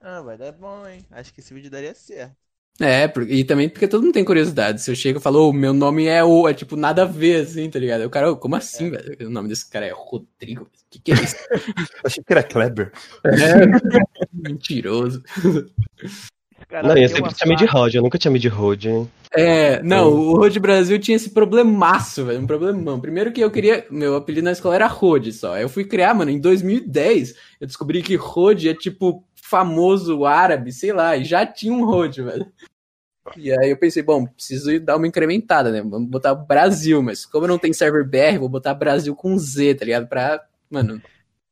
Ah, 0.00 0.22
vai 0.22 0.38
dar 0.38 0.52
bom, 0.52 0.86
hein? 0.86 1.04
Acho 1.10 1.34
que 1.34 1.40
esse 1.40 1.52
vídeo 1.52 1.68
daria 1.68 1.96
certo. 1.96 2.36
É, 2.80 3.10
e 3.28 3.42
também 3.42 3.68
porque 3.68 3.88
todo 3.88 4.04
mundo 4.04 4.12
tem 4.12 4.24
curiosidade. 4.24 4.80
Se 4.80 4.88
eu 4.88 4.94
chego 4.94 5.18
e 5.18 5.22
falo, 5.22 5.48
ô, 5.48 5.52
meu 5.52 5.72
nome 5.72 6.06
é 6.06 6.22
o, 6.22 6.46
é 6.46 6.54
tipo 6.54 6.76
nada 6.76 7.02
a 7.02 7.06
ver, 7.06 7.42
assim, 7.42 7.68
tá 7.68 7.80
ligado? 7.80 8.04
O 8.04 8.10
cara, 8.10 8.36
como 8.36 8.54
assim, 8.54 8.90
velho? 8.90 9.26
O 9.26 9.30
nome 9.30 9.48
desse 9.48 9.68
cara 9.68 9.86
é 9.86 9.92
Rodrigo. 9.92 10.64
O 10.64 10.68
que, 10.90 11.00
que 11.00 11.10
é 11.10 11.14
isso? 11.14 11.36
Achei 12.04 12.22
que 12.22 12.32
era 12.32 12.44
Kleber. 12.44 12.92
É, 13.24 13.66
mentiroso. 14.32 15.24
Cara 16.68 16.88
Não, 16.88 16.96
eu 16.96 17.08
sempre 17.08 17.38
chamei 17.38 17.56
de. 17.56 17.64
Rod, 17.64 17.94
eu 17.94 18.02
nunca 18.02 18.18
te 18.18 18.24
chamei 18.24 18.40
de 18.40 18.48
Rod, 18.48 18.86
hein? 18.86 19.10
É, 19.32 19.82
não, 19.82 20.08
o 20.08 20.36
Road 20.36 20.58
Brasil 20.58 20.98
tinha 20.98 21.16
esse 21.16 21.30
problemaço, 21.30 22.24
velho, 22.24 22.40
um 22.40 22.46
problemão. 22.46 22.98
Primeiro 22.98 23.32
que 23.32 23.40
eu 23.40 23.50
queria, 23.50 23.86
meu 23.90 24.16
apelido 24.16 24.44
na 24.44 24.52
escola 24.52 24.74
era 24.74 24.86
Rod 24.86 25.30
só. 25.30 25.54
Aí 25.54 25.62
eu 25.62 25.68
fui 25.68 25.84
criar, 25.84 26.14
mano, 26.14 26.30
em 26.30 26.40
2010, 26.40 27.34
eu 27.60 27.66
descobri 27.66 28.02
que 28.02 28.16
Rod 28.16 28.64
é 28.64 28.74
tipo 28.74 29.22
famoso 29.34 30.24
árabe, 30.24 30.72
sei 30.72 30.92
lá, 30.92 31.16
e 31.16 31.24
já 31.24 31.46
tinha 31.46 31.72
um 31.72 31.84
Rod, 31.84 32.16
velho. 32.18 32.46
E 33.36 33.50
aí 33.52 33.70
eu 33.70 33.76
pensei, 33.76 34.02
bom, 34.02 34.26
preciso 34.26 34.70
ir 34.70 34.80
dar 34.80 34.96
uma 34.96 35.06
incrementada, 35.06 35.70
né? 35.70 35.82
Vamos 35.82 36.08
botar 36.08 36.34
Brasil, 36.34 37.02
mas 37.02 37.24
como 37.26 37.46
não 37.46 37.58
tem 37.58 37.72
server 37.72 38.04
BR, 38.04 38.38
vou 38.38 38.48
botar 38.48 38.74
Brasil 38.74 39.14
com 39.14 39.36
Z, 39.38 39.74
tá 39.74 39.84
ligado? 39.84 40.06
Pra, 40.06 40.44
mano, 40.70 41.02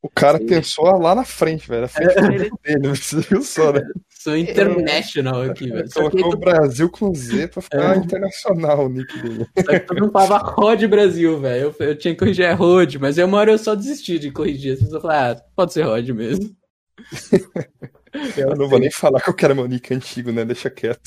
O 0.05 0.09
cara 0.13 0.37
Sim. 0.37 0.45
pensou 0.45 0.85
lá 0.99 1.15
na 1.15 1.25
frente, 1.25 1.67
velho. 1.67 1.81
Na 1.81 1.87
frente 1.87 2.13
dele, 2.13 2.51
você 2.95 3.21
viu 3.21 3.41
só, 3.41 3.73
né? 3.73 3.81
sou 4.11 4.37
international 4.37 5.41
aqui, 5.41 5.67
velho. 5.67 5.91
Só 5.91 6.09
que, 6.11 6.17
Colocou 6.17 6.33
o 6.33 6.39
Brasil 6.39 6.89
com 6.91 7.11
Z 7.15 7.47
pra 7.47 7.61
ficar 7.63 7.97
internacional 7.97 8.85
o 8.85 8.89
nick 8.89 9.19
dele. 9.19 9.47
só 9.57 9.71
que 9.71 9.79
todo 9.79 10.01
mundo 10.01 10.11
falava 10.11 10.37
Rod 10.51 10.83
Brasil, 10.85 11.41
velho. 11.41 11.73
Eu, 11.79 11.87
eu 11.87 11.97
tinha 11.97 12.13
que 12.13 12.19
corrigir 12.19 12.45
é 12.45 12.53
Rod, 12.53 12.97
mas 12.97 13.17
aí 13.17 13.25
uma 13.25 13.39
hora 13.39 13.51
eu 13.51 13.57
só 13.57 13.73
desisti 13.73 14.19
de 14.19 14.29
corrigir. 14.29 14.73
As 14.73 14.79
pessoas 14.79 15.01
falaram, 15.01 15.39
ah, 15.39 15.43
pode 15.55 15.73
ser 15.73 15.81
Rod 15.81 16.07
mesmo. 16.09 16.55
Eu 18.37 18.55
não 18.55 18.69
vou 18.69 18.79
nem 18.79 18.89
falar 18.89 19.19
que 19.19 19.29
eu 19.29 19.33
quero 19.33 19.53
meu 19.53 19.67
nick 19.67 19.93
antigo, 19.93 20.31
né? 20.31 20.45
Deixa 20.45 20.69
quieto. 20.69 21.01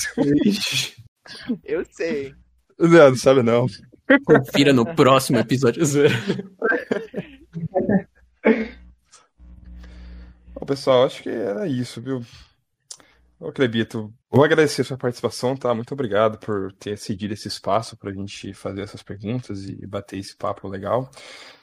Eu 1.65 1.83
sei. 1.91 2.35
Não, 2.79 3.09
não 3.09 3.17
sabe 3.17 3.43
não. 3.43 3.67
Confira 4.27 4.75
no 4.75 4.85
próximo 4.95 5.39
episódio. 5.39 5.83
zoeira. 5.87 6.15
Bom, 10.55 10.58
pessoal, 10.69 11.05
acho 11.05 11.23
que 11.23 11.31
era 11.31 11.67
isso, 11.67 11.99
viu? 12.03 12.23
Ô, 13.41 13.51
Clebito, 13.51 14.13
vou 14.31 14.45
agradecer 14.45 14.83
a 14.83 14.85
sua 14.85 14.99
participação, 14.99 15.57
tá? 15.57 15.73
Muito 15.73 15.95
obrigado 15.95 16.39
por 16.39 16.73
ter 16.73 16.99
cedido 16.99 17.33
esse 17.33 17.49
espaço 17.49 17.97
pra 17.97 18.13
gente 18.13 18.53
fazer 18.53 18.83
essas 18.83 19.03
perguntas 19.03 19.65
e 19.67 19.87
bater 19.87 20.19
esse 20.19 20.37
papo 20.37 20.69
legal. 20.69 21.11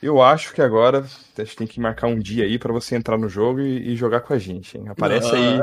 Eu 0.01 0.23
acho 0.23 0.53
que 0.53 0.61
agora 0.61 1.05
a 1.37 1.43
gente 1.43 1.55
tem 1.55 1.67
que 1.67 1.79
marcar 1.79 2.07
um 2.07 2.17
dia 2.17 2.45
aí 2.45 2.57
pra 2.57 2.73
você 2.73 2.95
entrar 2.95 3.17
no 3.17 3.29
jogo 3.29 3.59
e, 3.59 3.91
e 3.91 3.95
jogar 3.95 4.21
com 4.21 4.33
a 4.33 4.39
gente, 4.39 4.77
hein? 4.77 4.87
Aparece 4.87 5.35
aí 5.35 5.61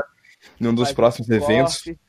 num 0.57 0.73
dos 0.73 0.93
próximos 0.93 1.29
eventos. 1.29 1.83
corte. 1.83 1.99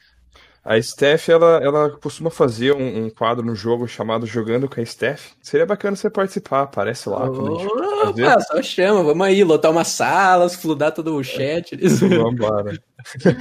A 0.64 0.80
Steph, 0.80 1.28
ela, 1.28 1.62
ela 1.62 1.90
costuma 1.90 2.30
fazer 2.30 2.72
um, 2.74 3.04
um 3.04 3.10
quadro 3.10 3.44
no 3.44 3.54
jogo 3.54 3.86
chamado 3.86 4.24
Jogando 4.24 4.66
com 4.68 4.80
a 4.80 4.84
Steph. 4.86 5.32
Seria 5.42 5.66
bacana 5.66 5.94
você 5.94 6.08
participar, 6.08 6.62
aparece 6.62 7.06
lá 7.08 7.26
fazer. 7.30 8.24
Opa, 8.24 8.40
só 8.40 8.62
chama, 8.62 9.02
vamos 9.02 9.26
aí, 9.26 9.44
lotar 9.44 9.70
umas 9.70 9.88
salas, 9.88 10.54
fludar 10.54 10.92
todo 10.92 11.14
o 11.16 11.22
chat. 11.22 11.76
Vambora. 12.08 12.80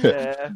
É, 0.04 0.50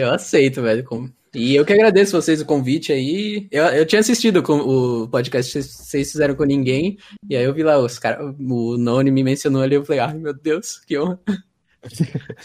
Eu 0.00 0.10
aceito, 0.10 0.62
velho. 0.62 0.82
com- 0.82 1.08
E 1.32 1.54
eu 1.54 1.64
que 1.64 1.72
agradeço 1.72 2.20
vocês 2.20 2.40
o 2.40 2.44
convite 2.46 2.92
aí. 2.92 3.46
Eu, 3.52 3.64
eu 3.66 3.86
tinha 3.86 4.00
assistido 4.00 4.42
com 4.42 4.58
o 4.58 5.08
podcast 5.08 5.52
que 5.52 5.62
vocês- 5.62 6.10
fizeram 6.10 6.34
com 6.34 6.42
ninguém. 6.44 6.98
E 7.30 7.36
aí 7.36 7.44
eu 7.44 7.54
vi 7.54 7.62
lá 7.62 7.78
os 7.78 8.00
caras. 8.00 8.34
O 8.40 8.76
Noni 8.76 9.12
me 9.12 9.22
mencionou 9.22 9.62
ali. 9.62 9.76
Eu 9.76 9.84
falei, 9.84 10.00
ai 10.00 10.14
meu 10.14 10.34
Deus, 10.34 10.76
que 10.80 10.98
honra. 10.98 11.20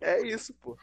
é 0.00 0.26
isso, 0.28 0.54
pô. 0.62 0.76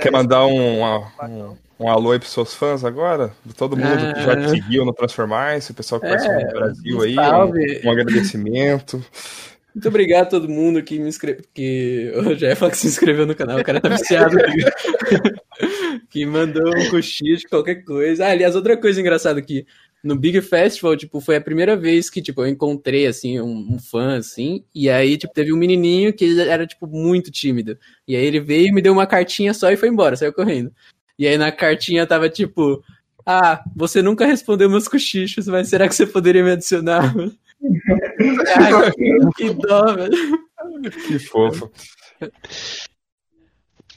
Quer 0.00 0.12
mandar 0.12 0.46
um, 0.46 0.84
um, 0.84 1.56
um 1.80 1.88
alô 1.88 2.12
aí 2.12 2.20
pros 2.20 2.32
seus 2.32 2.54
fãs 2.54 2.84
agora? 2.84 3.32
De 3.44 3.52
todo 3.52 3.76
mundo 3.76 4.14
que 4.14 4.22
já 4.22 4.36
te 4.36 4.50
seguiu 4.50 4.84
no 4.84 4.92
Transformice, 4.92 5.72
o 5.72 5.74
pessoal 5.74 6.00
que 6.00 6.06
participou 6.06 6.46
do 6.46 6.52
Brasil 6.52 7.02
aí. 7.02 7.16
Um, 7.18 7.88
um 7.88 7.90
agradecimento. 7.90 9.04
Muito 9.74 9.88
obrigado 9.88 10.22
a 10.22 10.30
todo 10.30 10.48
mundo 10.48 10.82
que 10.82 10.98
me 10.98 11.08
inscreveu. 11.08 11.44
Que 11.52 12.10
ia 12.40 12.56
falar 12.56 12.70
que 12.70 12.78
se 12.78 12.86
inscreveu 12.86 13.26
no 13.26 13.34
canal, 13.34 13.58
o 13.58 13.64
cara 13.64 13.80
tá 13.80 13.88
viciado. 13.88 14.36
que 16.08 16.24
mandou 16.24 16.68
um 16.68 16.88
coxinho 16.88 17.36
de 17.36 17.46
qualquer 17.46 17.84
coisa. 17.84 18.24
Ah, 18.24 18.30
aliás, 18.30 18.54
outra 18.54 18.76
coisa 18.76 19.00
engraçada 19.00 19.38
aqui. 19.38 19.66
No 20.04 20.16
Big 20.16 20.40
Festival, 20.40 20.96
tipo, 20.96 21.20
foi 21.20 21.36
a 21.36 21.40
primeira 21.40 21.76
vez 21.76 22.08
que, 22.08 22.22
tipo, 22.22 22.42
eu 22.42 22.48
encontrei, 22.48 23.06
assim, 23.06 23.40
um, 23.40 23.74
um 23.74 23.78
fã, 23.78 24.18
assim, 24.18 24.64
e 24.74 24.88
aí, 24.88 25.16
tipo, 25.16 25.34
teve 25.34 25.52
um 25.52 25.56
menininho 25.56 26.12
que 26.12 26.24
ele 26.24 26.40
era, 26.42 26.66
tipo, 26.66 26.86
muito 26.86 27.30
tímido. 27.30 27.76
E 28.06 28.14
aí 28.14 28.24
ele 28.24 28.40
veio, 28.40 28.72
me 28.72 28.82
deu 28.82 28.92
uma 28.92 29.06
cartinha 29.06 29.52
só 29.52 29.70
e 29.70 29.76
foi 29.76 29.88
embora, 29.88 30.16
saiu 30.16 30.32
correndo. 30.32 30.72
E 31.18 31.26
aí 31.26 31.36
na 31.36 31.50
cartinha 31.50 32.06
tava, 32.06 32.28
tipo, 32.28 32.82
ah, 33.24 33.64
você 33.74 34.00
nunca 34.02 34.26
respondeu 34.26 34.70
meus 34.70 34.86
cochichos, 34.86 35.48
mas 35.48 35.68
será 35.68 35.88
que 35.88 35.94
você 35.94 36.06
poderia 36.06 36.44
me 36.44 36.52
adicionar? 36.52 37.12
Ai, 38.56 38.92
que 39.36 39.54
dó, 39.54 39.94
velho. 39.94 40.46
Que 41.06 41.18
fofo. 41.18 41.70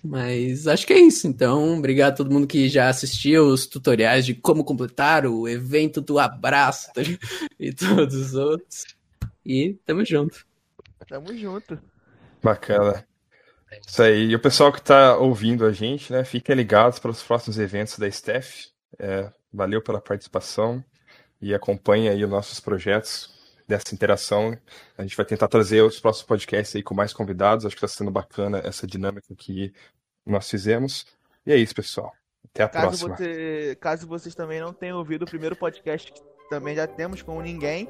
Mas 0.04 0.68
acho 0.68 0.88
que 0.88 0.94
é 0.94 1.00
isso. 1.00 1.28
Então, 1.28 1.78
obrigado 1.78 2.14
a 2.14 2.16
todo 2.16 2.32
mundo 2.32 2.48
que 2.48 2.70
já 2.70 2.90
assistiu 2.90 3.48
os 3.48 3.68
tutoriais 3.68 4.26
de 4.26 4.34
como 4.34 4.64
completar 4.64 5.26
o 5.26 5.48
evento 5.48 6.00
do 6.02 6.18
abraço 6.18 6.92
tá 6.94 7.02
e 7.60 7.74
todos 7.74 8.16
os 8.16 8.34
outros. 8.34 8.86
E 9.46 9.74
tamo 9.86 10.06
junto. 10.06 10.46
Tamo 11.08 11.36
junto. 11.36 11.80
Bacana. 12.42 13.06
Isso 13.86 14.02
aí. 14.02 14.30
E 14.30 14.36
o 14.36 14.40
pessoal 14.40 14.72
que 14.72 14.82
tá 14.82 15.18
ouvindo 15.18 15.66
a 15.66 15.72
gente, 15.72 16.12
né? 16.12 16.24
Fiquem 16.24 16.56
ligados 16.56 17.00
para 17.00 17.12
os 17.12 17.22
próximos 17.22 17.60
eventos 17.60 17.98
da 17.98 18.10
Steph. 18.10 18.68
É, 18.98 19.32
valeu 19.52 19.82
pela 19.82 20.02
participação 20.02 20.84
e 21.42 21.54
acompanhe 21.54 22.10
aí 22.10 22.24
os 22.24 22.30
nossos 22.30 22.60
projetos 22.60 23.39
dessa 23.70 23.94
interação. 23.94 24.58
A 24.98 25.04
gente 25.04 25.16
vai 25.16 25.26
tentar 25.26 25.48
trazer 25.48 25.82
os 25.84 26.00
próximos 26.00 26.26
podcasts 26.26 26.76
aí 26.76 26.82
com 26.82 26.96
mais 26.96 27.14
convidados. 27.14 27.66
Acho 27.66 27.76
que 27.76 27.86
está 27.86 27.98
sendo 27.98 28.10
bacana 28.10 28.60
essa 28.66 28.88
dinâmica 28.88 29.28
que 29.38 29.72
nós 30.26 30.50
fizemos. 30.50 31.06
E 31.46 31.52
é 31.52 31.56
isso, 31.56 31.76
pessoal. 31.76 32.12
Até 32.44 32.64
a 32.64 32.68
Caso, 32.68 33.06
próxima. 33.06 33.16
você, 33.16 33.78
caso 33.80 34.08
vocês 34.08 34.34
também 34.34 34.60
não 34.60 34.74
tenham 34.74 34.98
ouvido 34.98 35.22
o 35.22 35.28
primeiro 35.28 35.56
podcast 35.56 36.12
que 36.12 36.22
também 36.50 36.76
já 36.76 36.88
temos 36.88 37.22
com 37.22 37.38
o 37.38 37.42
Ninguém. 37.42 37.88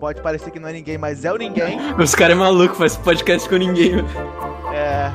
Pode 0.00 0.22
parecer 0.22 0.50
que 0.50 0.58
não 0.58 0.68
é 0.68 0.72
ninguém, 0.72 0.96
mas 0.96 1.24
é 1.26 1.32
o 1.32 1.36
Ninguém. 1.36 1.78
Os 2.00 2.14
caras 2.14 2.34
é 2.34 2.38
maluco, 2.38 2.74
faz 2.74 2.96
podcast 2.96 3.46
com 3.48 3.56
ninguém. 3.56 3.96
É, 4.72 5.10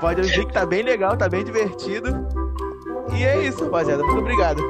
pode 0.00 0.22
ouvir 0.22 0.46
que 0.46 0.52
tá 0.52 0.66
bem 0.66 0.82
legal, 0.82 1.16
tá 1.16 1.28
bem 1.28 1.44
divertido. 1.44 2.08
E 3.16 3.22
é 3.22 3.46
isso, 3.46 3.64
rapaziada. 3.64 4.02
Muito 4.02 4.18
obrigado. 4.20 4.60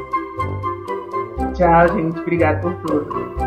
Tchau, 1.54 1.96
gente. 1.96 2.18
Obrigado 2.18 2.60
por 2.60 2.74
tudo. 2.82 3.45